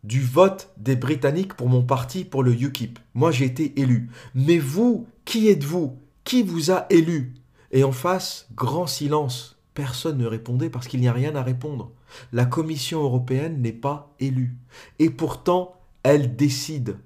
du 0.08 0.22
vote 0.22 0.72
des 0.78 0.96
Britanniques 0.96 1.54
pour 1.54 1.68
mon 1.68 1.84
parti, 1.84 2.24
pour 2.24 2.42
le 2.42 2.54
UKIP. 2.54 2.98
Moi, 3.14 3.32
j'ai 3.32 3.44
été 3.44 3.78
élu. 3.80 4.10
Mais 4.34 4.58
vous, 4.58 5.06
qui 5.26 5.50
êtes-vous? 5.50 5.98
Qui 6.24 6.44
vous 6.44 6.72
a 6.72 6.86
élu? 6.90 7.34
Et 7.74 7.84
en 7.84 7.92
face, 7.92 8.48
grand 8.56 8.88
silence. 8.88 9.58
Personne 9.74 10.18
ne 10.18 10.26
répondait 10.26 10.70
parce 10.70 10.88
qu'il 10.88 11.02
n'y 11.02 11.10
a 11.10 11.14
rien 11.14 11.36
à 11.36 11.44
répondre. 11.44 11.92
La 12.32 12.46
Commission 12.46 13.04
européenne 13.04 13.62
n'est 13.62 13.74
pas 13.74 14.16
élue. 14.22 14.56
Et 14.98 15.10
pourtant, 15.10 15.76
elle 16.04 16.38
décide. 16.38 17.00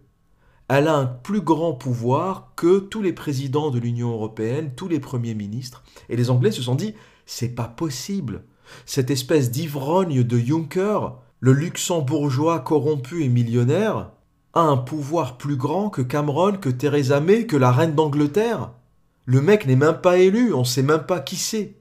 Elle 0.67 0.87
a 0.87 0.95
un 0.95 1.07
plus 1.07 1.41
grand 1.41 1.73
pouvoir 1.73 2.53
que 2.55 2.77
tous 2.77 3.01
les 3.01 3.13
présidents 3.13 3.71
de 3.71 3.79
l'Union 3.79 4.11
européenne, 4.11 4.73
tous 4.75 4.87
les 4.87 4.99
premiers 4.99 5.33
ministres. 5.33 5.83
Et 6.07 6.15
les 6.15 6.29
Anglais 6.29 6.51
se 6.51 6.61
sont 6.61 6.75
dit, 6.75 6.93
c'est 7.25 7.55
pas 7.55 7.67
possible. 7.67 8.43
Cette 8.85 9.09
espèce 9.09 9.49
d'ivrogne 9.49 10.23
de 10.23 10.37
Juncker, 10.37 11.15
le 11.41 11.53
luxembourgeois 11.53 12.59
corrompu 12.59 13.23
et 13.23 13.27
millionnaire, 13.27 14.11
a 14.53 14.61
un 14.61 14.77
pouvoir 14.77 15.37
plus 15.37 15.55
grand 15.55 15.89
que 15.89 16.01
Cameron, 16.01 16.53
que 16.53 16.69
Theresa 16.69 17.19
May, 17.19 17.47
que 17.47 17.57
la 17.57 17.71
reine 17.71 17.95
d'Angleterre. 17.95 18.71
Le 19.25 19.41
mec 19.41 19.65
n'est 19.65 19.75
même 19.75 20.01
pas 20.01 20.17
élu, 20.17 20.53
on 20.53 20.63
sait 20.63 20.83
même 20.83 21.03
pas 21.03 21.19
qui 21.19 21.37
c'est. 21.37 21.75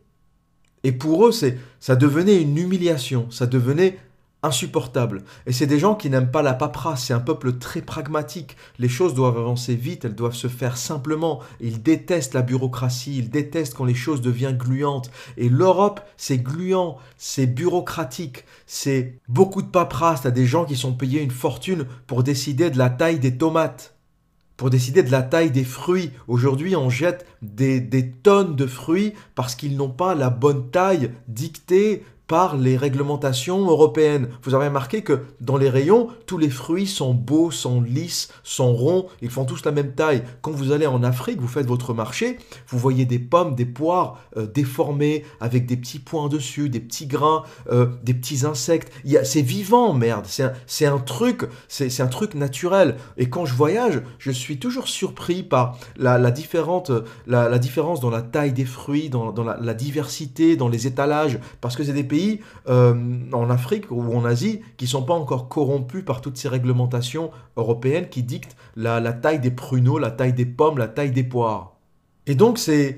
Et 0.83 0.93
pour 0.93 1.27
eux, 1.27 1.33
ça 1.79 1.97
devenait 1.97 2.41
une 2.41 2.57
humiliation, 2.57 3.31
ça 3.31 3.47
devenait 3.47 3.99
insupportable. 4.43 5.23
Et 5.47 5.53
c'est 5.53 5.67
des 5.67 5.79
gens 5.79 5.95
qui 5.95 6.09
n'aiment 6.11 6.31
pas 6.31 6.43
la 6.43 6.55
paperasse, 6.55 7.05
c'est 7.05 7.13
un 7.13 7.21
peuple 7.21 7.59
très 7.59 7.83
pragmatique. 7.83 8.57
Les 8.79 8.89
choses 8.89 9.15
doivent 9.15 9.39
avancer 9.39 9.75
vite, 9.75 10.05
elles 10.05 10.15
doivent 10.15 10.35
se 10.35 10.49
faire 10.49 10.77
simplement. 10.77 11.41
Ils 11.61 11.83
détestent 11.83 12.35
la 12.35 12.43
bureaucratie, 12.43 13.19
ils 13.19 13.31
détestent 13.31 13.75
quand 13.75 13.85
les 13.85 13.95
choses 13.95 14.21
deviennent 14.21 14.57
gluantes. 14.57 15.11
Et 15.37 15.49
l'Europe, 15.49 16.01
c'est 16.17 16.39
gluant, 16.39 16.99
c'est 17.17 17.47
bureaucratique, 17.47 18.45
c'est 18.67 19.19
beaucoup 19.29 19.63
de 19.63 19.69
paperasse. 19.69 20.23
T'as 20.23 20.31
des 20.31 20.47
gens 20.47 20.65
qui 20.65 20.77
sont 20.77 20.95
payés 20.95 21.23
une 21.23 21.31
fortune 21.31 21.87
pour 22.07 22.23
décider 22.23 22.71
de 22.71 22.79
la 22.79 22.91
taille 22.91 23.19
des 23.19 23.37
tomates 23.37 23.95
pour 24.57 24.69
décider 24.69 25.03
de 25.03 25.11
la 25.11 25.23
taille 25.23 25.51
des 25.51 25.65
fruits. 25.65 26.11
Aujourd'hui, 26.29 26.77
on 26.77 26.91
jette 26.91 27.25
des, 27.41 27.81
des, 27.81 28.11
tonnes 28.11 28.57
de 28.57 28.67
fruits 28.67 29.15
parce 29.35 29.55
qu'ils 29.55 29.75
n'ont 29.75 29.89
pas 29.89 30.15
la 30.15 30.29
bonne 30.29 30.71
taille 30.71 31.13
dictée 31.29 32.05
par 32.31 32.57
les 32.57 32.77
réglementations 32.77 33.69
européennes. 33.69 34.29
Vous 34.45 34.55
avez 34.55 34.69
remarqué 34.69 35.03
que 35.03 35.23
dans 35.41 35.57
les 35.57 35.69
rayons, 35.69 36.11
tous 36.27 36.39
les 36.39 36.49
fruits 36.49 36.87
sont 36.87 37.13
beaux, 37.13 37.51
sont 37.51 37.81
lisses, 37.81 38.33
sont 38.45 38.73
ronds, 38.73 39.09
ils 39.21 39.31
font 39.31 39.45
tous 39.45 39.65
la 39.65 39.73
même 39.73 39.95
taille. 39.95 40.23
Quand 40.41 40.53
vous 40.53 40.71
allez 40.71 40.87
en 40.87 41.03
Afrique, 41.03 41.41
vous 41.41 41.49
faites 41.49 41.67
votre 41.67 41.93
marché, 41.93 42.39
vous 42.69 42.79
voyez 42.79 43.05
des 43.05 43.19
pommes, 43.19 43.57
des 43.57 43.65
poires 43.65 44.21
euh, 44.37 44.47
déformées, 44.47 45.25
avec 45.41 45.67
des 45.67 45.77
petits 45.77 45.99
points 45.99 46.29
dessus, 46.29 46.69
des 46.69 46.79
petits 46.79 47.09
grains, 47.09 47.43
euh, 47.73 47.89
des 48.05 48.15
petits 48.15 48.47
insectes. 48.47 48.93
C'est 49.25 49.43
vivant, 49.43 49.93
merde. 49.93 50.27
C'est 50.69 50.87
un, 50.87 50.99
truc, 50.99 51.49
c'est 51.67 52.01
un 52.01 52.07
truc 52.07 52.37
naturel. 52.37 52.95
Et 53.17 53.29
quand 53.29 53.45
je 53.45 53.55
voyage, 53.55 54.03
je 54.21 54.31
suis 54.31 54.61
toujours 54.61 54.87
surpris 54.87 55.43
par 55.43 55.79
la, 55.97 56.31
différente, 56.31 56.93
la, 57.27 57.59
différence 57.59 57.99
dans 57.99 58.11
la 58.11 58.23
taille 58.23 58.53
des 58.53 58.67
fruits, 58.67 59.11
dans, 59.11 59.33
la, 59.43 59.59
la 59.61 59.75
diversité, 59.75 60.55
dans 60.55 60.69
les 60.69 60.87
étalages, 60.87 61.41
parce 61.61 61.75
que 61.75 61.83
c'est 61.83 61.93
des 61.93 62.05
pays 62.05 62.20
euh, 62.69 62.95
en 63.33 63.51
Afrique 63.51 63.91
ou 63.91 64.15
en 64.15 64.25
Asie 64.25 64.61
qui 64.77 64.87
sont 64.87 65.03
pas 65.03 65.15
encore 65.15 65.49
corrompus 65.49 66.05
par 66.05 66.21
toutes 66.21 66.37
ces 66.37 66.49
réglementations 66.49 67.31
européennes 67.57 68.09
qui 68.09 68.23
dictent 68.23 68.57
la, 68.77 69.01
la 69.01 69.13
taille 69.13 69.41
des 69.41 69.51
pruneaux, 69.51 69.99
la 69.99 70.11
taille 70.11 70.33
des 70.33 70.47
pommes, 70.47 70.79
la 70.79 70.89
taille 70.89 71.13
des 71.13 71.25
poires. 71.25 71.77
Et 72.27 72.35
donc 72.35 72.59
c'est 72.59 72.97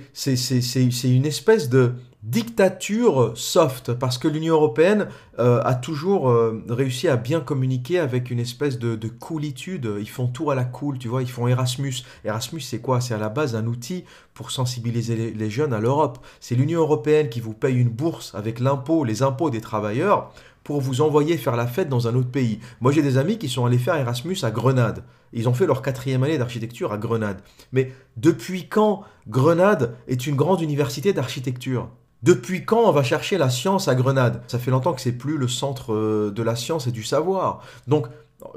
une 1.05 1.27
espèce 1.27 1.69
de, 1.69 1.95
dictature 2.23 3.33
soft, 3.35 3.95
parce 3.95 4.17
que 4.17 4.29
l'Union 4.29 4.55
européenne 4.55 5.09
euh, 5.41 5.61
a 5.65 5.75
toujours 5.75 6.31
euh, 6.31 6.65
réussi 6.69 7.09
à 7.09 7.17
bien 7.17 7.41
communiquer 7.41 7.99
avec 7.99 8.31
une 8.31 8.39
espèce 8.39 8.79
de, 8.79 9.09
coolitude. 9.09 9.93
Ils 9.99 10.09
font 10.09 10.29
tout 10.29 10.51
à 10.51 10.55
la 10.55 10.65
cool, 10.65 10.99
tu 10.99 11.09
vois, 11.09 11.23
ils 11.23 11.31
font 11.31 11.49
Erasmus. 11.49 12.05
Erasmus, 12.25 12.61
c'est 12.61 12.81
quoi? 12.81 13.01
C'est 13.01 13.15
à 13.15 13.19
la 13.19 13.29
base 13.29 13.57
un 13.57 13.67
outil 13.67 14.05
pour 14.35 14.51
sensibiliser 14.53 15.33
les, 15.33 15.51
jeunes 15.51 15.73
à 15.73 15.81
l'Europe. 15.81 16.19
C'est 16.39 16.55
l'Union 16.55 16.81
européenne 16.81 17.29
qui 17.29 17.41
vous 17.41 17.55
paye 17.55 17.77
une 17.77 17.89
bourse 17.89 18.35
avec 18.35 18.61
l'impôt, 18.61 19.05
les 19.05 19.23
impôts 19.23 19.51
des 19.51 19.61
travailleurs, 19.61 20.33
pour 20.63 20.81
vous 20.81 21.01
envoyer 21.01 21.37
faire 21.37 21.57
la 21.57 21.67
fête 21.67 21.89
dans 21.89 22.07
un 22.07 22.15
autre 22.15 22.31
pays. 22.31 22.61
Moi, 22.81 22.93
j'ai 22.93 23.03
des 23.03 23.19
amis 23.19 23.37
qui 23.37 23.49
sont 23.49 23.67
allés 23.67 23.79
faire 23.79 23.97
Erasmus 23.97 24.39
à 24.43 24.53
Grenade. 24.53 25.03
Ils 25.33 25.49
ont 25.49 25.55
fait 25.55 25.67
leur 25.67 25.83
quatrième 25.83 26.23
année 26.23 26.39
d'architecture 26.39 26.93
à 26.93 26.99
Grenade. 26.99 27.41
Mais 27.73 27.93
depuis 28.17 28.69
quand 28.69 29.03
Grenade 29.27 29.97
est 30.07 30.29
une 30.29 30.37
grande 30.37 30.61
université 30.61 31.13
d'architecture? 31.13 31.89
Depuis 32.23 32.65
quand 32.65 32.81
on 32.81 32.93
va 32.93 33.03
chercher 33.03 33.39
la 33.39 33.51
science 33.51 33.89
à 33.89 33.95
Grenade? 33.95 34.43
Ça 34.47 34.59
fait 34.59 34.71
longtemps 34.71 34.93
que 34.93 35.01
c'est 35.01 35.13
plus 35.13 35.37
le 35.37 35.49
centre 35.49 35.93
euh, 35.93 36.31
de 36.31 36.43
la 36.43 36.57
science 36.57 36.87
et 36.87 36.93
du 36.93 37.03
savoir. 37.03 37.63
Donc 37.89 38.07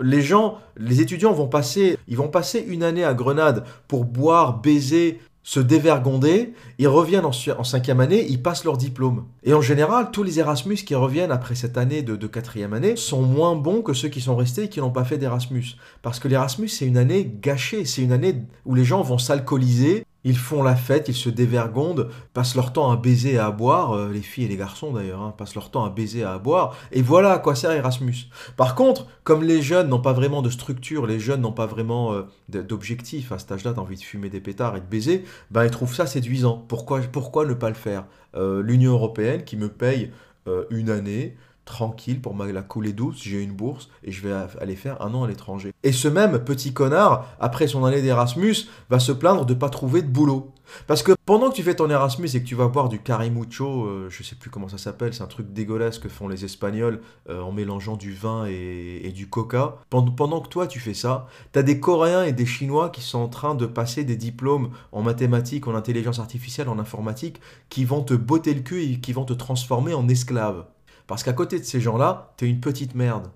les 0.02 0.22
gens, 0.22 0.58
les 0.78 1.02
étudiants 1.02 1.34
vont 1.34 1.48
passer, 1.48 1.98
ils 2.08 2.18
vont 2.18 2.28
passer 2.28 2.60
une 2.60 2.84
année 2.84 3.04
à 3.04 3.14
Grenade 3.14 3.66
pour 3.88 4.06
boire, 4.06 4.60
baiser, 4.60 5.20
se 5.46 5.60
dévergonder, 5.60 6.54
ils 6.80 6.88
reviennent 6.88 7.26
en, 7.26 7.32
cinquième 7.32 8.00
année, 8.00 8.26
ils 8.28 8.42
passent 8.42 8.66
leur 8.66 8.78
diplôme. 8.78 9.26
Et 9.44 9.54
en 9.54 9.62
général, 9.62 10.10
tous 10.12 10.24
les 10.24 10.40
Erasmus 10.40 10.78
qui 10.78 10.96
reviennent 10.96 11.32
après 11.32 11.54
cette 11.54 11.78
année 11.78 12.02
de, 12.02 12.16
de 12.16 12.28
quatrième 12.28 12.74
année 12.74 12.96
sont 12.96 13.22
moins 13.22 13.56
bons 13.56 13.84
que 13.84 13.94
ceux 13.94 14.10
qui 14.10 14.22
sont 14.22 14.36
restés 14.36 14.64
et 14.64 14.70
qui 14.70 14.80
n'ont 14.80 14.90
pas 14.90 15.04
fait 15.06 15.20
d'Erasmus. 15.20 15.78
Parce 16.02 16.20
que 16.20 16.28
l'Erasmus, 16.28 16.68
c'est 16.70 16.88
une 16.88 16.98
année 16.98 17.32
gâchée, 17.42 17.86
c'est 17.86 18.02
une 18.02 18.12
année 18.12 18.42
où 18.66 18.74
les 18.74 18.84
gens 18.84 19.04
vont 19.04 19.20
s'alcooliser, 19.20 20.04
ils 20.26 20.38
font 20.38 20.64
la 20.64 20.76
fête, 20.76 21.08
ils 21.08 21.16
se 21.16 21.30
dévergondent, 21.30 22.10
passent 22.34 22.56
leur 22.56 22.74
temps 22.74 22.92
à 22.92 22.98
baiser 22.98 23.34
et 23.34 23.38
à 23.38 23.52
boire, 23.52 23.94
euh, 23.94 24.12
les 24.12 24.22
filles 24.22 24.46
et 24.46 24.48
les 24.50 24.58
garçons 24.58 24.92
d'ailleurs, 24.92 25.22
hein, 25.22 25.34
passent 25.38 25.56
leur 25.56 25.70
temps 25.72 25.86
à 25.86 25.90
baiser 25.90 26.20
et 26.20 26.24
à 26.24 26.38
boire, 26.40 26.76
et 26.92 27.02
voilà 27.02 27.32
à 27.32 27.38
quoi 27.38 27.56
sert 27.56 27.72
Erasmus. 27.72 28.28
Par 28.58 28.76
contre, 28.76 29.08
comme 29.24 29.44
les 29.44 29.62
jeunes 29.62 29.88
n'ont 29.88 30.02
pas 30.02 30.14
vraiment 30.14 30.42
de 30.42 30.50
structure, 30.50 31.06
les 31.06 31.20
jeunes 31.20 31.42
n'ont 31.42 31.54
pas 31.54 31.68
vraiment 31.68 32.14
euh, 32.14 32.24
d'objectif, 32.50 33.32
à 33.32 33.40
cet 33.40 33.52
âge-là, 33.52 33.74
t'as 33.74 33.82
envie 33.82 33.98
de 33.98 34.02
fumer 34.02 34.30
des 34.30 34.42
pétards 34.42 34.76
et 34.76 34.82
de 34.82 34.86
baiser, 34.86 35.24
ben 35.52 35.64
ils 35.64 35.72
trouvent 35.72 35.94
ça 35.94 36.08
séduisant. 36.08 36.66
Pourquoi, 36.68 37.00
ne 37.00 37.54
pas 37.54 37.70
le 37.70 37.76
faire? 37.76 38.06
Euh, 38.36 38.62
L'Union 38.62 38.94
Européenne 38.94 39.44
qui 39.46 39.56
me 39.56 39.70
paye 39.70 40.12
une 40.70 40.92
année, 40.92 41.36
tranquille 41.66 42.22
pour 42.22 42.36
la 42.36 42.62
couler 42.62 42.94
douce, 42.94 43.22
j'ai 43.22 43.42
une 43.42 43.54
bourse 43.54 43.90
et 44.04 44.12
je 44.12 44.26
vais 44.26 44.34
aller 44.62 44.76
faire 44.76 45.02
un 45.02 45.14
an 45.14 45.24
à 45.24 45.28
l'étranger. 45.28 45.74
Et 45.84 45.92
ce 45.92 46.08
même 46.08 46.40
petit 46.40 46.74
connard, 46.74 47.28
après 47.40 47.68
son 47.68 47.84
année 47.86 48.02
d'Erasmus, 48.02 48.56
va 48.90 49.00
se 49.00 49.12
plaindre 49.12 49.46
de 49.46 49.54
pas 49.54 49.70
trouver 49.70 50.02
de 50.02 50.08
boulot. 50.08 50.54
Parce 50.88 51.04
que 51.04 51.14
pendant 51.26 51.50
que 51.50 51.56
tu 51.56 51.64
fais 51.64 51.76
ton 51.76 51.90
Erasmus 51.90 52.28
et 52.34 52.42
que 52.42 52.48
tu 52.48 52.56
vas 52.56 52.68
boire 52.68 52.90
du 52.90 53.00
carimucho, 53.00 53.86
euh, 53.86 54.08
je 54.10 54.24
sais 54.24 54.36
plus 54.36 54.50
comment 54.50 54.68
ça 54.68 54.78
s'appelle, 54.78 55.14
c'est 55.14 55.24
un 55.24 55.28
truc 55.28 55.54
dégueulasse 55.54 56.00
que 56.00 56.10
font 56.10 56.28
les 56.28 56.46
Espagnols 56.46 57.02
euh, 57.30 57.42
en 57.42 57.52
mélangeant 57.52 57.98
du 57.98 58.14
vin 58.14 58.46
et, 58.46 59.12
du 59.14 59.30
coca. 59.30 59.78
Pendant, 59.90 60.42
que 60.42 60.50
toi 60.50 60.68
tu 60.68 60.80
fais 60.80 60.94
ça, 60.94 61.28
tu 61.54 61.60
as 61.60 61.64
des 61.64 61.80
Coréens 61.80 62.24
et 62.24 62.34
des 62.34 62.46
Chinois 62.46 62.90
qui 62.90 63.02
sont 63.02 63.20
en 63.20 63.30
train 63.30 63.56
de 63.56 63.66
passer 63.66 64.04
des 64.04 64.18
diplômes 64.18 64.72
en 64.92 65.02
mathématiques, 65.02 65.68
en 65.68 65.76
intelligence 65.76 66.20
artificielle, 66.20 66.70
en 66.70 66.80
informatique, 66.80 67.40
qui 67.70 67.86
vont 67.86 68.02
te 68.02 68.14
botter 68.14 68.54
le 68.54 68.62
cul 68.62 68.84
et 68.84 69.00
qui 69.00 69.14
vont 69.14 69.26
te 69.26 69.34
transformer 69.34 69.94
en 69.94 70.08
esclave. 70.08 70.66
Parce 71.08 71.24
qu'à 71.24 71.34
côté 71.34 71.60
de 71.60 71.64
ces 71.64 71.80
gens-là, 71.80 72.34
t'es 72.38 72.48
une 72.48 72.60
petite 72.60 72.96
merde. 72.96 73.28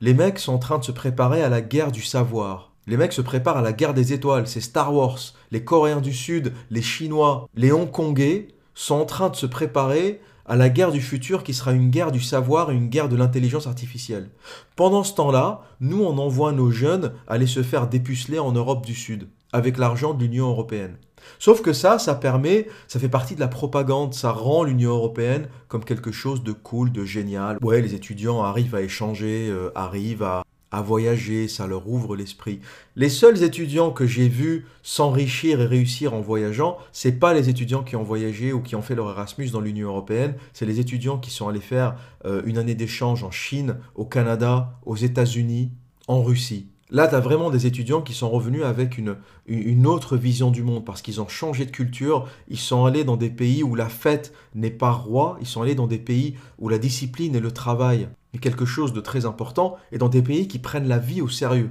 Les 0.00 0.14
mecs 0.14 0.38
sont 0.38 0.54
en 0.54 0.58
train 0.58 0.78
de 0.78 0.84
se 0.84 0.92
préparer 0.92 1.42
à 1.42 1.48
la 1.48 1.60
guerre 1.60 1.92
du 1.92 2.02
savoir. 2.02 2.72
Les 2.86 2.98
mecs 2.98 3.14
se 3.14 3.22
préparent 3.22 3.56
à 3.56 3.62
la 3.62 3.72
guerre 3.72 3.94
des 3.94 4.12
étoiles, 4.12 4.46
c'est 4.46 4.60
Star 4.60 4.94
Wars. 4.94 5.18
Les 5.50 5.64
Coréens 5.64 6.02
du 6.02 6.12
Sud, 6.12 6.52
les 6.70 6.82
Chinois, 6.82 7.48
les 7.54 7.72
Hongkongais 7.72 8.48
sont 8.74 8.96
en 8.96 9.06
train 9.06 9.30
de 9.30 9.36
se 9.36 9.46
préparer 9.46 10.20
à 10.46 10.56
la 10.56 10.68
guerre 10.68 10.92
du 10.92 11.00
futur 11.00 11.42
qui 11.42 11.54
sera 11.54 11.72
une 11.72 11.88
guerre 11.88 12.12
du 12.12 12.20
savoir 12.20 12.70
et 12.70 12.74
une 12.74 12.88
guerre 12.88 13.08
de 13.08 13.16
l'intelligence 13.16 13.66
artificielle. 13.66 14.28
Pendant 14.76 15.02
ce 15.02 15.14
temps-là, 15.14 15.62
nous 15.80 16.02
on 16.04 16.18
envoie 16.18 16.52
nos 16.52 16.70
jeunes 16.70 17.12
aller 17.26 17.46
se 17.46 17.62
faire 17.62 17.88
dépuceler 17.88 18.38
en 18.38 18.52
Europe 18.52 18.84
du 18.84 18.94
Sud, 18.94 19.28
avec 19.52 19.78
l'argent 19.78 20.12
de 20.12 20.22
l'Union 20.22 20.48
européenne. 20.48 20.98
Sauf 21.38 21.62
que 21.62 21.72
ça, 21.72 21.98
ça 21.98 22.14
permet, 22.14 22.68
ça 22.88 22.98
fait 22.98 23.08
partie 23.08 23.34
de 23.34 23.40
la 23.40 23.48
propagande, 23.48 24.14
ça 24.14 24.32
rend 24.32 24.64
l'Union 24.64 24.92
européenne 24.92 25.48
comme 25.68 25.84
quelque 25.84 26.12
chose 26.12 26.42
de 26.42 26.52
cool, 26.52 26.92
de 26.92 27.04
génial. 27.04 27.58
Ouais, 27.62 27.80
les 27.80 27.94
étudiants 27.94 28.42
arrivent 28.42 28.74
à 28.74 28.82
échanger, 28.82 29.48
euh, 29.50 29.70
arrivent 29.74 30.22
à, 30.22 30.44
à 30.74 30.82
voyager, 30.82 31.46
ça 31.46 31.66
leur 31.68 31.88
ouvre 31.88 32.16
l'esprit. 32.16 32.60
Les 32.96 33.08
seuls 33.08 33.44
étudiants 33.44 33.92
que 33.92 34.06
j'ai 34.06 34.28
vus 34.28 34.66
s'enrichir 34.82 35.60
et 35.60 35.66
réussir 35.66 36.14
en 36.14 36.20
voyageant, 36.20 36.78
c'est 36.90 37.12
pas 37.12 37.32
les 37.32 37.48
étudiants 37.48 37.84
qui 37.84 37.94
ont 37.94 38.02
voyagé 38.02 38.52
ou 38.52 38.60
qui 38.60 38.74
ont 38.74 38.82
fait 38.82 38.96
leur 38.96 39.10
Erasmus 39.10 39.50
dans 39.50 39.60
l'Union 39.60 39.88
européenne, 39.88 40.34
c'est 40.52 40.66
les 40.66 40.80
étudiants 40.80 41.18
qui 41.18 41.30
sont 41.30 41.48
allés 41.48 41.60
faire 41.60 41.94
euh, 42.24 42.42
une 42.44 42.58
année 42.58 42.74
d'échange 42.74 43.22
en 43.22 43.30
Chine, 43.30 43.76
au 43.94 44.04
Canada, 44.04 44.80
aux 44.84 44.96
États-Unis, 44.96 45.70
en 46.08 46.22
Russie. 46.22 46.66
Là, 46.94 47.08
tu 47.08 47.16
as 47.16 47.20
vraiment 47.20 47.50
des 47.50 47.66
étudiants 47.66 48.02
qui 48.02 48.14
sont 48.14 48.30
revenus 48.30 48.62
avec 48.62 48.98
une, 48.98 49.16
une 49.48 49.84
autre 49.84 50.16
vision 50.16 50.52
du 50.52 50.62
monde 50.62 50.84
parce 50.84 51.02
qu'ils 51.02 51.20
ont 51.20 51.26
changé 51.26 51.66
de 51.66 51.72
culture. 51.72 52.28
Ils 52.46 52.56
sont 52.56 52.84
allés 52.84 53.02
dans 53.02 53.16
des 53.16 53.30
pays 53.30 53.64
où 53.64 53.74
la 53.74 53.88
fête 53.88 54.32
n'est 54.54 54.70
pas 54.70 54.92
roi. 54.92 55.36
Ils 55.40 55.46
sont 55.48 55.60
allés 55.60 55.74
dans 55.74 55.88
des 55.88 55.98
pays 55.98 56.36
où 56.60 56.68
la 56.68 56.78
discipline 56.78 57.34
et 57.34 57.40
le 57.40 57.50
travail 57.50 58.06
est 58.32 58.38
quelque 58.38 58.64
chose 58.64 58.92
de 58.92 59.00
très 59.00 59.26
important 59.26 59.76
et 59.90 59.98
dans 59.98 60.08
des 60.08 60.22
pays 60.22 60.46
qui 60.46 60.60
prennent 60.60 60.86
la 60.86 60.98
vie 60.98 61.20
au 61.20 61.28
sérieux. 61.28 61.70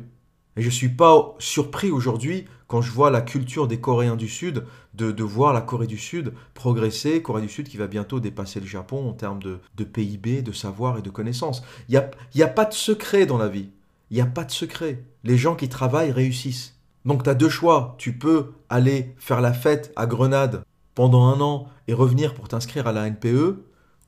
Et 0.58 0.62
je 0.62 0.68
ne 0.68 0.74
suis 0.74 0.90
pas 0.90 1.36
surpris 1.40 1.90
aujourd'hui, 1.90 2.44
quand 2.68 2.82
je 2.82 2.92
vois 2.92 3.10
la 3.10 3.22
culture 3.22 3.70
des 3.70 3.80
Coréens 3.80 4.18
du 4.18 4.28
Sud, 4.28 4.66
de, 4.94 5.24
voir 5.24 5.54
la 5.54 5.62
Corée 5.62 5.88
du 5.88 5.98
Sud 5.98 6.34
progresser, 6.54 7.22
Corée 7.22 7.44
du 7.44 7.48
Sud 7.48 7.70
qui 7.70 7.78
va 7.78 7.88
bientôt 7.88 8.20
dépasser 8.20 8.60
le 8.60 8.66
Japon 8.68 9.08
en 9.10 9.14
termes 9.14 9.42
de, 9.42 9.60
de 9.78 9.86
PIB, 9.86 10.42
de 10.42 10.52
savoir 10.52 10.98
et 10.98 11.02
de 11.02 11.10
connaissances. 11.10 11.64
Il 11.88 11.94
n'y 11.94 11.98
a, 11.98 12.12
y 12.36 12.44
a 12.44 12.48
pas 12.50 12.66
de 12.66 12.74
secret 12.74 13.26
dans 13.26 13.38
la 13.38 13.48
vie. 13.48 13.70
Il 14.14 14.18
n'y 14.18 14.22
a 14.22 14.28
pas 14.28 14.44
de 14.44 14.52
secret. 14.52 15.04
Les 15.24 15.40
gens 15.40 15.56
qui 15.56 15.70
travaillent 15.70 16.12
réussissent. 16.12 16.80
Donc 17.04 17.24
tu 17.24 17.32
as 17.32 17.34
deux 17.34 17.50
choix. 17.50 17.96
Tu 17.98 18.16
peux 18.16 18.52
aller 18.70 19.16
faire 19.18 19.42
la 19.42 19.54
fête 19.54 19.92
à 19.96 20.06
Grenade 20.06 20.62
pendant 20.94 21.26
un 21.26 21.42
an 21.42 21.68
et 21.88 21.96
revenir 21.96 22.36
pour 22.36 22.48
t'inscrire 22.48 22.86
à 22.86 22.92
la 22.92 23.10
NPE, 23.10 23.64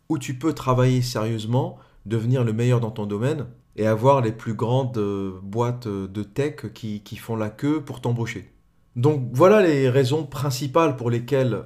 ou 0.10 0.20
tu 0.20 0.38
peux 0.38 0.54
travailler 0.54 1.02
sérieusement, 1.02 1.80
devenir 2.06 2.44
le 2.44 2.54
meilleur 2.54 2.82
dans 2.82 2.92
ton 2.92 3.08
domaine 3.08 3.48
et 3.78 3.88
avoir 3.88 4.22
les 4.22 4.32
plus 4.32 4.54
grandes 4.54 4.96
euh, 5.00 5.40
boîtes 5.42 5.88
de 5.88 6.22
tech 6.22 6.72
qui, 6.76 7.02
qui 7.02 7.16
font 7.16 7.36
la 7.36 7.50
queue 7.50 7.82
pour 7.82 8.00
t'embaucher. 8.00 8.54
Donc 8.96 9.32
voilà 9.34 9.64
les 9.64 9.90
raisons 9.90 10.24
principales 10.24 10.98
pour 10.98 11.10
lesquelles 11.10 11.64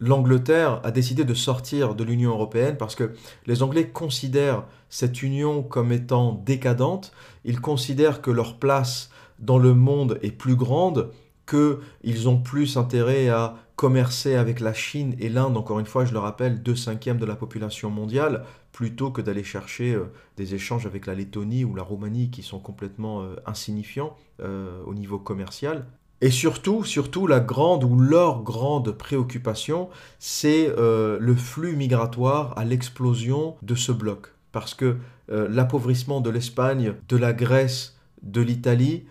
l'Angleterre 0.00 0.80
a 0.82 0.90
décidé 0.90 1.24
de 1.24 1.34
sortir 1.34 1.94
de 1.94 2.04
l'Union 2.04 2.30
européenne 2.30 2.76
parce 2.78 2.94
que 2.94 3.12
les 3.46 3.62
Anglais 3.62 3.88
considèrent 3.88 4.64
cette 4.88 5.22
union 5.22 5.62
comme 5.62 5.92
étant 5.92 6.32
décadente, 6.32 7.12
ils 7.44 7.60
considèrent 7.60 8.22
que 8.22 8.30
leur 8.30 8.58
place 8.58 9.10
dans 9.38 9.58
le 9.58 9.74
monde 9.74 10.18
est 10.22 10.32
plus 10.32 10.56
grande, 10.56 11.10
qu'ils 11.46 12.28
ont 12.28 12.38
plus 12.38 12.76
intérêt 12.76 13.28
à 13.28 13.56
commercer 13.76 14.34
avec 14.34 14.60
la 14.60 14.74
Chine 14.74 15.16
et 15.18 15.30
l'Inde, 15.30 15.56
encore 15.56 15.80
une 15.80 15.86
fois, 15.86 16.04
je 16.04 16.12
le 16.12 16.18
rappelle, 16.18 16.62
deux 16.62 16.76
cinquièmes 16.76 17.16
de 17.16 17.24
la 17.24 17.34
population 17.34 17.88
mondiale, 17.88 18.44
plutôt 18.72 19.10
que 19.10 19.22
d'aller 19.22 19.42
chercher 19.42 19.94
euh, 19.94 20.12
des 20.36 20.54
échanges 20.54 20.86
avec 20.86 21.06
la 21.06 21.14
Lettonie 21.14 21.64
ou 21.64 21.74
la 21.74 21.82
Roumanie 21.82 22.30
qui 22.30 22.42
sont 22.42 22.58
complètement 22.58 23.22
euh, 23.22 23.36
insignifiants 23.46 24.16
euh, 24.40 24.82
au 24.84 24.94
niveau 24.94 25.18
commercial. 25.18 25.86
Et 26.20 26.30
surtout, 26.30 26.84
surtout, 26.84 27.26
la 27.26 27.40
grande 27.40 27.84
ou 27.84 27.98
leur 27.98 28.42
grande 28.42 28.92
préoccupation, 28.92 29.88
c'est 30.18 30.70
le 30.76 31.34
flux 31.34 31.76
migratoire 31.76 32.52
à 32.58 32.64
l'explosion 32.64 33.56
de 33.62 33.74
ce 33.74 33.90
bloc. 33.90 34.28
Parce 34.52 34.74
que 34.74 34.96
l'appauvrissement 35.28 36.20
de 36.20 36.28
l'Espagne, 36.28 36.94
de 37.08 37.16
la 37.16 37.32
Grèce, 37.32 37.96
de 38.22 38.42
l'Italie 38.42 39.04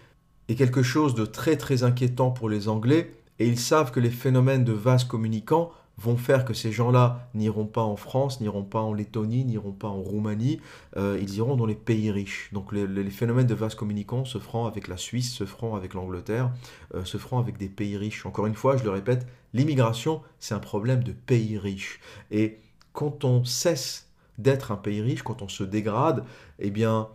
est 0.50 0.56
quelque 0.56 0.84
chose 0.84 1.15
de 1.15 1.26
très 1.26 1.58
très 1.58 1.84
inquiétant 1.84 2.32
pour 2.32 2.50
les 2.50 2.67
Anglais 2.67 3.12
et 3.39 3.48
ils 3.48 3.60
savent 3.60 3.91
que 3.91 4.00
les 4.00 4.10
phénomènes 4.10 4.63
de 4.63 4.74
vases 4.74 5.06
communicants 5.06 5.72
vont 5.99 6.17
faire 6.17 6.45
que 6.45 6.53
ces 6.53 6.71
gens-là 6.71 7.29
n'iront 7.33 7.65
pas 7.65 7.81
en 7.81 7.97
France, 7.97 8.39
n'iront 8.39 8.63
pas 8.63 8.79
en 8.79 8.93
Lettonie, 8.93 9.43
n'iront 9.43 9.73
pas 9.73 9.89
en 9.89 10.01
Roumanie, 10.01 10.62
euh, 10.95 11.19
ils 11.21 11.35
iront 11.35 11.55
dans 11.57 11.65
les 11.65 11.75
pays 11.75 12.09
riches. 12.09 12.49
Donc 12.53 12.71
les, 12.71 13.09
phénomènes 13.09 13.47
de 13.47 13.53
vases 13.53 13.75
communicants 13.75 14.23
se 14.23 14.38
feront 14.38 14.65
avec 14.65 14.88
la 14.88 14.95
Suisse, 14.95 15.33
se 15.33 15.45
feront 15.45 15.75
avec 15.75 15.93
l'Angleterre, 15.93 16.51
euh, 16.95 17.03
se 17.03 17.17
feront 17.17 17.38
avec 17.38 17.57
des 17.57 17.67
pays 17.67 17.97
riches. 17.97 18.25
Encore 18.25 18.45
une 18.45 18.55
fois, 18.55 18.77
je 18.77 18.83
le 18.83 18.91
répète, 18.91 19.27
l'immigration, 19.53 20.21
c'est 20.39 20.53
un 20.53 20.59
problème 20.59 21.03
de 21.03 21.12
pays 21.12 21.57
riches. 21.57 21.99
Et 22.31 22.59
quand 22.93 23.25
on 23.25 23.43
cesse 23.43 24.07
d'être 24.38 24.71
un 24.71 24.77
pays 24.77 25.01
riche, 25.01 25.21
quand 25.21 25.41
on 25.41 25.49
se 25.49 25.65
dégrade, 25.65 26.23
eh 26.59 26.71
bien, 26.71 27.09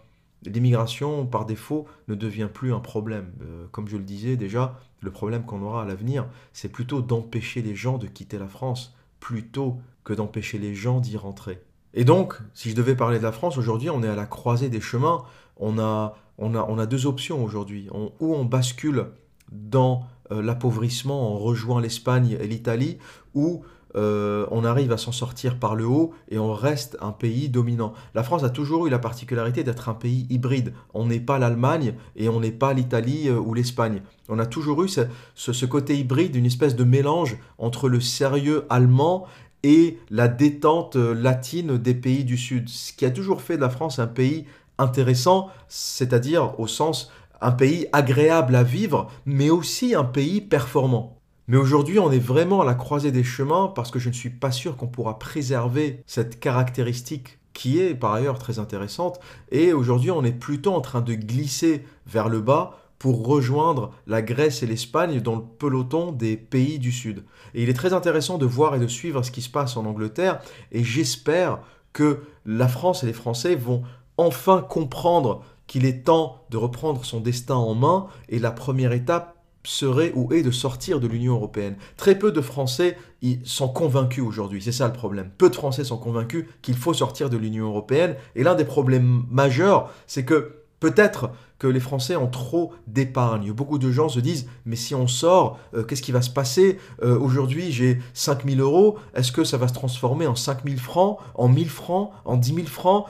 l'immigration, 0.44 1.26
par 1.26 1.46
défaut, 1.46 1.86
ne 2.08 2.14
devient 2.14 2.48
plus 2.52 2.74
un 2.74 2.80
problème. 2.80 3.32
Euh, 3.42 3.66
comme 3.70 3.88
je 3.88 3.96
le 3.96 4.04
disais 4.04 4.36
déjà, 4.36 4.78
le 5.04 5.10
problème 5.10 5.44
qu'on 5.44 5.62
aura 5.62 5.82
à 5.82 5.84
l'avenir, 5.84 6.26
c'est 6.52 6.70
plutôt 6.70 7.02
d'empêcher 7.02 7.62
les 7.62 7.74
gens 7.74 7.98
de 7.98 8.06
quitter 8.06 8.38
la 8.38 8.48
France, 8.48 8.94
plutôt 9.20 9.78
que 10.02 10.12
d'empêcher 10.12 10.58
les 10.58 10.74
gens 10.74 11.00
d'y 11.00 11.16
rentrer. 11.16 11.62
Et 11.94 12.04
donc, 12.04 12.34
si 12.54 12.70
je 12.70 12.74
devais 12.74 12.96
parler 12.96 13.18
de 13.18 13.22
la 13.22 13.32
France, 13.32 13.56
aujourd'hui, 13.56 13.90
on 13.90 14.02
est 14.02 14.08
à 14.08 14.16
la 14.16 14.26
croisée 14.26 14.68
des 14.68 14.80
chemins. 14.80 15.22
On 15.56 15.78
a, 15.78 16.16
on 16.38 16.78
a, 16.78 16.86
deux 16.86 17.06
options 17.06 17.44
aujourd'hui. 17.44 17.88
ou 17.92 18.34
on 18.34 18.44
bascule 18.44 19.06
dans 19.52 20.06
euh, 20.32 20.42
l'appauvrissement, 20.42 21.32
on 21.32 21.38
rejoint 21.38 21.80
l'Espagne 21.80 22.36
et 22.40 22.46
l'Italie, 22.48 22.98
ou 23.34 23.62
euh, 23.96 24.46
on 24.50 24.64
arrive 24.64 24.92
à 24.92 24.96
s'en 24.96 25.12
sortir 25.12 25.58
par 25.58 25.74
le 25.76 25.86
haut 25.86 26.12
et 26.28 26.38
on 26.38 26.52
reste 26.52 26.96
un 27.00 27.12
pays 27.12 27.48
dominant. 27.48 27.92
La 28.14 28.22
France 28.22 28.42
a 28.42 28.50
toujours 28.50 28.86
eu 28.86 28.90
la 28.90 28.98
particularité 28.98 29.62
d'être 29.62 29.88
un 29.88 29.94
pays 29.94 30.26
hybride. 30.30 30.72
On 30.94 31.06
n'est 31.06 31.20
pas 31.20 31.38
l'Allemagne 31.38 31.94
et 32.16 32.28
on 32.28 32.40
n'est 32.40 32.52
pas 32.52 32.72
l'Italie 32.72 33.28
euh, 33.28 33.38
ou 33.38 33.54
l'Espagne. 33.54 34.02
On 34.28 34.38
a 34.38 34.46
toujours 34.46 34.82
eu 34.82 34.88
ce, 34.88 35.66
côté 35.66 35.96
hybride, 35.96 36.34
une 36.34 36.46
espèce 36.46 36.74
de 36.74 36.84
mélange 36.84 37.36
entre 37.58 37.88
le 37.88 38.00
sérieux 38.00 38.66
allemand 38.68 39.26
et 39.62 39.98
la 40.10 40.28
détente 40.28 40.96
euh, 40.96 41.14
latine 41.14 41.78
des 41.78 41.94
pays 41.94 42.24
du 42.24 42.36
Sud. 42.36 42.68
Ce 42.68 42.92
qui 42.92 43.06
a 43.06 43.10
toujours 43.10 43.42
fait 43.42 43.56
de 43.56 43.62
la 43.62 43.70
France 43.70 43.98
un 43.98 44.08
pays 44.08 44.44
intéressant, 44.76 45.50
c'est-à-dire 45.68 46.58
au 46.58 46.66
sens 46.66 47.12
un 47.40 47.52
pays 47.52 47.86
agréable 47.92 48.56
à 48.56 48.62
vivre, 48.62 49.08
mais 49.24 49.50
aussi 49.50 49.94
un 49.94 50.04
pays 50.04 50.40
performant. 50.40 51.20
Mais 51.46 51.56
aujourd'hui, 51.58 51.98
on 51.98 52.10
est 52.10 52.18
vraiment 52.18 52.62
à 52.62 52.64
la 52.64 52.74
croisée 52.74 53.12
des 53.12 53.24
chemins 53.24 53.70
parce 53.74 53.90
que 53.90 53.98
je 53.98 54.08
ne 54.08 54.14
suis 54.14 54.30
pas 54.30 54.50
sûr 54.50 54.76
qu'on 54.76 54.86
pourra 54.86 55.18
préserver 55.18 56.02
cette 56.06 56.40
caractéristique 56.40 57.38
qui 57.52 57.80
est 57.80 57.94
par 57.94 58.14
ailleurs 58.14 58.38
très 58.38 58.58
intéressante. 58.58 59.20
Et 59.50 59.72
aujourd'hui, 59.72 60.10
on 60.10 60.24
est 60.24 60.32
plutôt 60.32 60.72
en 60.72 60.80
train 60.80 61.02
de 61.02 61.14
glisser 61.14 61.84
vers 62.06 62.28
le 62.28 62.40
bas 62.40 62.78
pour 62.98 63.26
rejoindre 63.26 63.92
la 64.06 64.22
Grèce 64.22 64.62
et 64.62 64.66
l'Espagne 64.66 65.20
dans 65.20 65.36
le 65.36 65.42
peloton 65.42 66.12
des 66.12 66.36
pays 66.38 66.78
du 66.78 66.90
Sud. 66.90 67.24
Et 67.54 67.62
il 67.62 67.68
est 67.68 67.74
très 67.74 67.92
intéressant 67.92 68.38
de 68.38 68.46
voir 68.46 68.74
et 68.74 68.80
de 68.80 68.86
suivre 68.86 69.22
ce 69.22 69.30
qui 69.30 69.42
se 69.42 69.50
passe 69.50 69.76
en 69.76 69.84
Angleterre. 69.84 70.40
Et 70.72 70.82
j'espère 70.82 71.60
que 71.92 72.22
la 72.46 72.68
France 72.68 73.02
et 73.02 73.06
les 73.06 73.12
Français 73.12 73.54
vont 73.54 73.82
enfin 74.16 74.62
comprendre 74.62 75.42
qu'il 75.66 75.84
est 75.84 76.04
temps 76.04 76.44
de 76.50 76.56
reprendre 76.56 77.04
son 77.04 77.20
destin 77.20 77.56
en 77.56 77.74
main. 77.74 78.06
Et 78.30 78.38
la 78.38 78.50
première 78.50 78.92
étape 78.92 79.33
serait 79.64 80.12
ou 80.14 80.32
est 80.32 80.42
de 80.42 80.50
sortir 80.50 81.00
de 81.00 81.06
l'Union 81.06 81.34
européenne. 81.34 81.76
Très 81.96 82.18
peu 82.18 82.30
de 82.30 82.40
Français 82.40 82.96
sont 83.44 83.68
convaincus 83.68 84.22
aujourd'hui, 84.22 84.62
c'est 84.62 84.72
ça 84.72 84.86
le 84.86 84.92
problème. 84.92 85.30
Peu 85.38 85.48
de 85.48 85.54
Français 85.54 85.84
sont 85.84 85.96
convaincus 85.96 86.44
qu'il 86.62 86.76
faut 86.76 86.94
sortir 86.94 87.30
de 87.30 87.36
l'Union 87.36 87.66
européenne. 87.66 88.16
Et 88.36 88.42
l'un 88.42 88.54
des 88.54 88.64
problèmes 88.64 89.24
majeurs, 89.30 89.90
c'est 90.06 90.24
que 90.24 90.56
peut-être 90.80 91.30
que 91.64 91.68
les 91.70 91.80
Français 91.80 92.14
ont 92.14 92.26
trop 92.26 92.74
d'épargne. 92.86 93.50
Beaucoup 93.52 93.78
de 93.78 93.90
gens 93.90 94.10
se 94.10 94.20
disent, 94.20 94.46
mais 94.66 94.76
si 94.76 94.94
on 94.94 95.06
sort, 95.06 95.58
euh, 95.74 95.82
qu'est-ce 95.82 96.02
qui 96.02 96.12
va 96.12 96.20
se 96.20 96.28
passer? 96.28 96.78
Euh, 97.02 97.18
Aujourd'hui, 97.18 97.72
j'ai 97.72 98.00
5000 98.12 98.60
euros, 98.60 98.98
est-ce 99.14 99.32
que 99.32 99.44
ça 99.44 99.56
va 99.56 99.66
se 99.66 99.72
transformer 99.72 100.26
en 100.26 100.34
5000 100.34 100.78
francs, 100.78 101.16
en 101.34 101.48
1000 101.48 101.70
francs, 101.70 102.10
en 102.26 102.36
10 102.36 102.54
000 102.54 102.66
francs? 102.66 103.06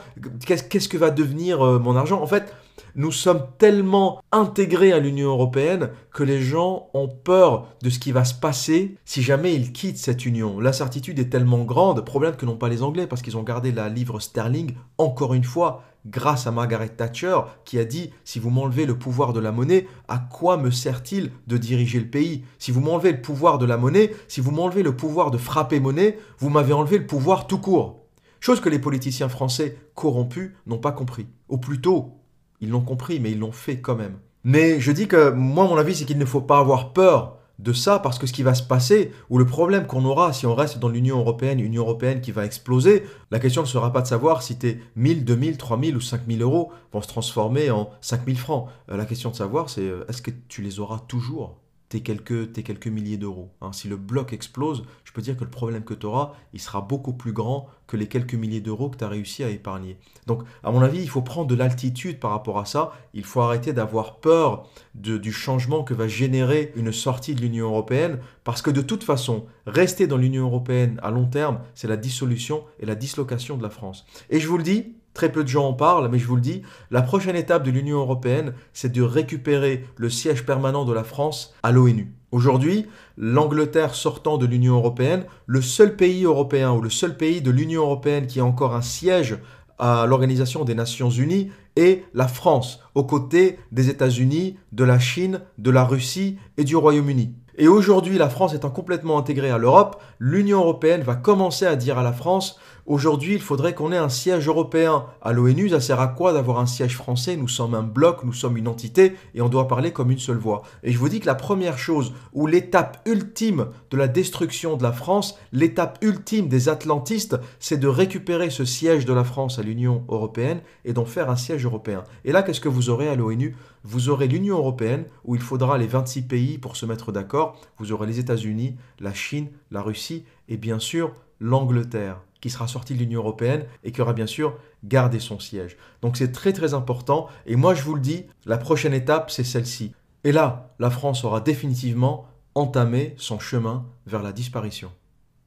Qu'est-ce 0.47 0.89
que 0.89 0.97
va 0.97 1.11
devenir 1.11 1.67
euh, 1.67 1.81
mon 1.81 1.97
argent? 1.97 2.23
En 2.23 2.29
fait, 2.29 2.55
nous 2.95 3.11
sommes 3.11 3.45
tellement 3.59 4.21
intégrés 4.31 4.93
à 4.93 5.01
l'Union 5.01 5.31
européenne 5.31 5.91
que 6.13 6.23
les 6.23 6.41
gens 6.41 6.91
ont 6.95 7.09
peur 7.09 7.67
de 7.83 7.91
ce 7.91 7.99
qui 7.99 8.13
va 8.13 8.25
se 8.25 8.35
passer 8.35 8.95
si 9.05 9.21
jamais 9.21 9.53
ils 9.53 9.73
quittent 9.73 9.99
cette 9.99 10.27
union. 10.27 10.61
L'incertitude 10.61 11.19
est 11.19 11.29
tellement 11.29 11.65
grande, 11.65 12.05
problème 12.05 12.37
que 12.37 12.47
n'ont 12.47 12.57
pas 12.57 12.69
les 12.69 12.85
Anglais 12.85 13.09
parce 13.09 13.21
qu'ils 13.21 13.37
ont 13.37 13.43
gardé 13.43 13.73
la 13.73 13.89
livre 13.89 14.21
sterling 14.21 14.75
encore 14.99 15.35
une 15.35 15.43
fois 15.43 15.83
grâce 16.07 16.47
à 16.47 16.51
Margaret 16.51 16.91
Thatcher 16.91 17.39
qui 17.65 17.79
a 17.79 17.85
dit 17.85 18.11
si 18.25 18.39
vous 18.39 18.51
m'enlevez 18.51 18.87
le 18.87 18.99
pouvoir 18.99 19.33
de 19.33 19.41
la 19.41 19.53
monnaie, 19.53 19.87
à 20.09 20.19
quoi 20.19 20.57
me 20.57 20.71
sert-il 20.71 21.33
de 21.47 21.57
diriger 21.57 22.01
le 22.01 22.09
pays? 22.09 22.45
Si 22.59 22.71
vous 22.71 22.81
m'enlevez 22.81 23.13
le 23.13 23.23
pouvoir 23.23 23.59
de 23.59 23.67
la 23.67 23.77
monnaie, 23.77 24.13
si 24.29 24.41
vous 24.41 24.51
m'enlevez 24.51 24.83
le 24.83 24.97
pouvoir 24.97 25.31
de 25.31 25.39
frapper 25.39 25.81
monnaie, 25.81 26.19
vous 26.39 26.51
m'avez 26.51 26.73
enlevé 26.73 26.99
le 26.99 27.07
pouvoir 27.07 27.47
tout 27.47 27.59
court. 27.59 28.05
Chose 28.41 28.61
que 28.61 28.69
les 28.69 28.79
politiciens 28.79 29.29
français 29.29 29.79
corrompus 29.95 30.53
n'ont 30.67 30.79
pas 30.79 30.93
compris. 30.93 31.27
Ou 31.49 31.57
plutôt, 31.57 32.21
ils 32.61 32.69
l'ont 32.69 32.83
compris, 32.83 33.21
mais 33.21 33.31
ils 33.31 33.39
l'ont 33.39 33.53
fait 33.53 33.81
quand 33.81 33.97
même. 33.97 34.19
Mais 34.45 34.81
je 34.81 34.93
dis 34.93 35.09
que 35.09 35.31
moi, 35.31 35.67
mon 35.67 35.77
avis, 35.77 35.95
c'est 35.95 36.05
qu'il 36.05 36.19
ne 36.19 36.25
faut 36.27 36.43
pas 36.43 36.59
avoir 36.59 36.93
peur 36.93 37.39
de 37.59 37.73
ça 37.73 37.99
parce 37.99 38.19
que 38.19 38.27
ce 38.27 38.33
qui 38.33 38.43
va 38.43 38.55
se 38.55 38.63
passer, 38.63 39.13
ou 39.31 39.39
le 39.39 39.47
problème 39.47 39.87
qu'on 39.87 40.05
aura 40.05 40.33
si 40.33 40.47
on 40.47 40.55
reste 40.55 40.79
dans 40.79 40.89
l'Union 40.89 41.19
européenne, 41.19 41.61
Union 41.61 41.83
européenne 41.83 42.21
qui 42.21 42.33
va 42.33 42.45
exploser, 42.45 43.05
la 43.31 43.39
question 43.39 43.63
ne 43.63 43.67
sera 43.67 43.93
pas 43.93 44.03
de 44.03 44.07
savoir 44.07 44.43
si 44.43 44.59
tes 44.59 44.81
1000, 44.97 45.25
2000, 45.25 45.57
3000 45.57 45.97
ou 45.97 46.01
5000 46.01 46.43
euros 46.43 46.73
vont 46.93 47.03
se 47.03 47.09
transformer 47.09 47.71
en 47.71 47.91
5000 48.01 48.39
francs. 48.39 48.69
Euh, 48.91 48.97
la 48.97 49.05
question 49.05 49.31
de 49.31 49.37
savoir, 49.37 49.71
c'est 49.71 49.83
euh, 49.83 50.05
est-ce 50.09 50.23
que 50.23 50.31
tu 50.49 50.63
les 50.63 50.81
auras 50.81 51.01
toujours? 51.07 51.57
Tes 52.03 52.63
quelques, 52.63 52.87
milliers 52.89 53.17
d'euros. 53.17 53.53
Hein. 53.61 53.73
Si 53.73 53.89
le 53.89 53.97
bloc 53.97 54.33
explose, 54.33 54.85
je 55.05 55.13
peux 55.13 55.23
dire 55.23 55.37
que 55.37 55.45
le 55.45 55.51
problème 55.51 55.85
que 55.85 55.95
tu 55.95 56.07
auras, 56.07 56.33
il 56.53 56.61
sera 56.61 56.81
beaucoup 56.81 57.13
plus 57.13 57.33
grand 57.33 57.69
que 57.87 57.97
les 57.97 58.09
quelques 58.09 58.35
milliers 58.35 58.61
d'euros 58.61 58.89
que 58.89 58.97
tu 58.97 59.05
as 59.05 59.09
réussi 59.09 59.45
à 59.45 59.49
épargner. 59.49 59.97
Donc, 60.27 60.43
à 60.65 60.73
mon 60.73 60.81
avis, 60.81 61.01
il 61.01 61.09
faut 61.09 61.23
prendre 61.23 61.47
de 61.47 61.55
l'altitude 61.55 62.19
par 62.19 62.33
rapport 62.33 62.59
à 62.59 62.65
ça. 62.65 62.93
Il 63.13 63.25
faut 63.25 63.43
arrêter 63.43 63.73
d'avoir 63.73 64.17
peur 64.17 64.69
du 64.95 65.33
changement 65.33 65.85
que 65.85 65.95
va 65.95 66.09
générer 66.09 66.73
une 66.75 66.93
sortie 66.93 67.35
de 67.35 67.41
l'Union 67.41 67.67
européenne, 67.67 68.19
parce 68.43 68.63
que 68.63 68.71
de 68.71 68.81
toute 68.81 69.05
façon, 69.05 69.47
rester 69.67 70.07
dans 70.07 70.17
l'Union 70.17 70.45
européenne 70.47 70.99
à 71.03 71.11
long 71.11 71.27
terme, 71.27 71.61
c'est 71.75 71.89
la 71.89 71.97
dissolution 71.97 72.65
et 72.81 72.87
la 72.87 72.95
dislocation 72.95 73.57
de 73.57 73.63
la 73.63 73.71
France. 73.71 74.05
Et 74.31 74.41
je 74.41 74.49
vous 74.49 74.57
le 74.57 74.65
dis, 74.65 74.95
Très 75.15 75.31
peu 75.31 75.45
de 75.45 75.49
gens 75.49 75.69
en 75.69 75.73
parlent, 75.73 76.09
mais 76.11 76.19
je 76.19 76.27
vous 76.27 76.35
le 76.35 76.43
dis, 76.43 76.63
la 76.91 77.01
prochaine 77.01 77.37
étape 77.37 77.63
de 77.63 77.71
l'Union 77.71 77.99
européenne, 77.99 78.53
c'est 78.73 78.91
de 78.91 79.01
récupérer 79.01 79.87
le 79.97 80.11
siège 80.11 80.45
permanent 80.45 80.85
de 80.85 80.93
la 80.93 81.05
France 81.05 81.55
à 81.63 81.71
l'ONU. 81.71 82.13
Aujourd'hui, 82.33 82.87
l'Angleterre 83.17 83.95
sortant 83.95 84.39
de 84.39 84.47
l'Union 84.47 84.75
européenne, 84.75 85.25
le 85.47 85.63
seul 85.63 85.95
pays 85.95 86.25
européen 86.25 86.73
ou 86.73 86.81
le 86.81 86.91
seul 86.91 87.17
pays 87.17 87.41
de 87.41 87.53
l'Union 87.53 87.83
européenne 87.83 88.27
qui 88.27 88.41
a 88.41 88.45
encore 88.45 88.75
un 88.75 88.83
siège 88.83 89.39
à 89.79 90.05
l'Organisation 90.07 90.65
des 90.65 90.75
Nations 90.75 91.11
Unies 91.11 91.53
est 91.77 92.05
la 92.13 92.27
France, 92.27 92.81
aux 92.97 93.05
côtés 93.05 93.59
des 93.71 93.91
États-Unis, 93.91 94.57
de 94.73 94.85
la 94.85 94.99
Chine, 94.99 95.43
de 95.59 95.71
la 95.71 95.85
Russie 95.85 96.39
et 96.57 96.65
du 96.65 96.75
Royaume-Uni. 96.75 97.35
Et 97.57 97.69
aujourd'hui, 97.69 98.19
la 98.19 98.29
France 98.29 98.53
étant 98.53 98.71
complètement 98.71 99.17
intégrée 99.17 99.51
à 99.51 99.59
l'Europe, 99.59 100.03
l'Union 100.19 100.59
européenne 100.59 101.03
va 101.03 101.15
commencer 101.15 101.67
à 101.67 101.77
dire 101.77 101.99
à 101.99 102.03
la 102.03 102.13
France 102.13 102.59
Aujourd'hui, 102.87 103.33
il 103.33 103.41
faudrait 103.41 103.73
qu'on 103.73 103.93
ait 103.93 103.97
un 103.97 104.11
siège 104.11 104.47
européen. 104.47 105.07
À 105.23 105.33
l'ONU, 105.33 105.71
ça 105.71 105.81
sert 105.81 106.01
à 106.01 106.09
quoi 106.09 106.35
d'avoir 106.35 106.59
un 106.59 106.67
siège 106.67 106.97
français? 106.97 107.35
Nous 107.35 107.49
sommes 107.49 107.75
un 107.75 107.83
bloc, 107.83 108.25
nous 108.25 108.35
sommes 108.35 108.59
une 108.59 108.69
entité 108.69 109.15
et 109.35 109.41
on 109.41 109.49
doit 109.49 109.69
parler 109.69 109.91
comme 109.91 110.11
une 110.11 110.19
seule 110.19 110.37
voix. 110.37 110.61
Et 110.83 110.93
je 110.93 110.99
vous 110.99 111.09
dis 111.09 111.21
que 111.21 111.27
la 111.27 111.35
première 111.35 111.79
chose, 111.79 112.13
ou 112.35 112.47
l'étape 112.47 113.01
ultime 113.07 113.69
de 113.91 113.97
la 113.97 114.07
destruction 114.07 114.77
de 114.77 114.83
la 114.83 114.93
France, 114.93 115.39
l'étape 115.51 115.97
ultime 116.03 116.49
des 116.49 116.69
atlantistes, 116.69 117.39
c'est 117.59 117.81
de 117.81 117.89
récupérer 117.89 118.51
ce 118.51 118.67
siège 118.67 119.07
de 119.07 119.15
la 119.15 119.25
France 119.25 119.59
à 119.59 119.63
l'Union 119.63 120.05
européenne 120.11 120.61
et 120.85 120.93
d'en 120.93 121.07
faire 121.07 121.31
un 121.31 121.37
siège 121.37 121.65
européen. 121.65 122.05
Et 122.27 122.33
là, 122.33 122.43
qu'est-ce 122.43 122.61
que 122.61 122.69
vous 122.69 122.91
aurez 122.91 123.09
à 123.09 123.15
l'ONU? 123.15 123.57
Vous 123.85 124.11
aurez 124.11 124.29
l'Union 124.29 124.59
européenne 124.59 125.07
où 125.25 125.35
il 125.35 125.41
faudra 125.41 125.79
les 125.79 125.87
26 125.87 126.23
pays 126.23 126.59
pour 126.59 126.77
se 126.77 126.85
mettre 126.85 127.13
d'accord. 127.13 127.59
Vous 127.79 127.93
aurez 127.93 128.07
les 128.07 128.19
États-Unis, 128.19 128.77
la 129.01 129.15
Chine, 129.15 129.49
la 129.71 129.81
Russie 129.81 130.27
et 130.51 130.59
bien 130.59 130.79
sûr 130.79 131.15
l'Angleterre 131.41 132.21
qui 132.45 132.51
sera 132.51 132.69
sorti 132.69 132.93
de 132.93 132.99
l'Union 132.99 133.21
européenne 133.21 133.65
et 133.85 133.91
qui 133.91 134.03
aura 134.03 134.13
bien 134.13 134.27
sûr 134.27 134.59
gardé 134.85 135.19
son 135.19 135.41
siège. 135.41 135.79
Donc 136.03 136.19
c'est 136.19 136.31
très 136.31 136.53
très 136.53 136.75
important 136.75 137.27
et 137.47 137.57
moi 137.57 137.75
je 137.75 137.83
vous 137.83 137.95
le 137.95 138.03
dis, 138.03 138.27
la 138.45 138.59
prochaine 138.59 138.93
étape 138.93 139.31
c'est 139.31 139.45
celle-ci. 139.45 139.95
Et 140.25 140.31
là, 140.31 140.75
la 140.79 140.91
France 140.91 141.25
aura 141.25 141.41
définitivement 141.41 142.29
entamé 142.55 143.15
son 143.17 143.39
chemin 143.39 143.87
vers 144.07 144.23
la 144.23 144.33
disparition. 144.33 144.93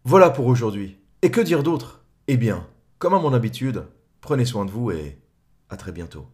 Voilà 0.05 0.31
pour 0.31 0.47
aujourd'hui. 0.47 0.97
Et 1.21 1.29
que 1.29 1.39
dire 1.39 1.61
d'autre? 1.61 2.03
Eh 2.27 2.35
bien, 2.35 2.65
comme 2.97 3.13
à 3.13 3.19
mon 3.19 3.33
habitude, 3.35 3.83
prenez 4.19 4.45
soin 4.45 4.65
de 4.65 4.71
vous 4.71 4.89
et 4.89 5.19
à 5.69 5.77
très 5.77 5.91
bientôt. 5.91 6.25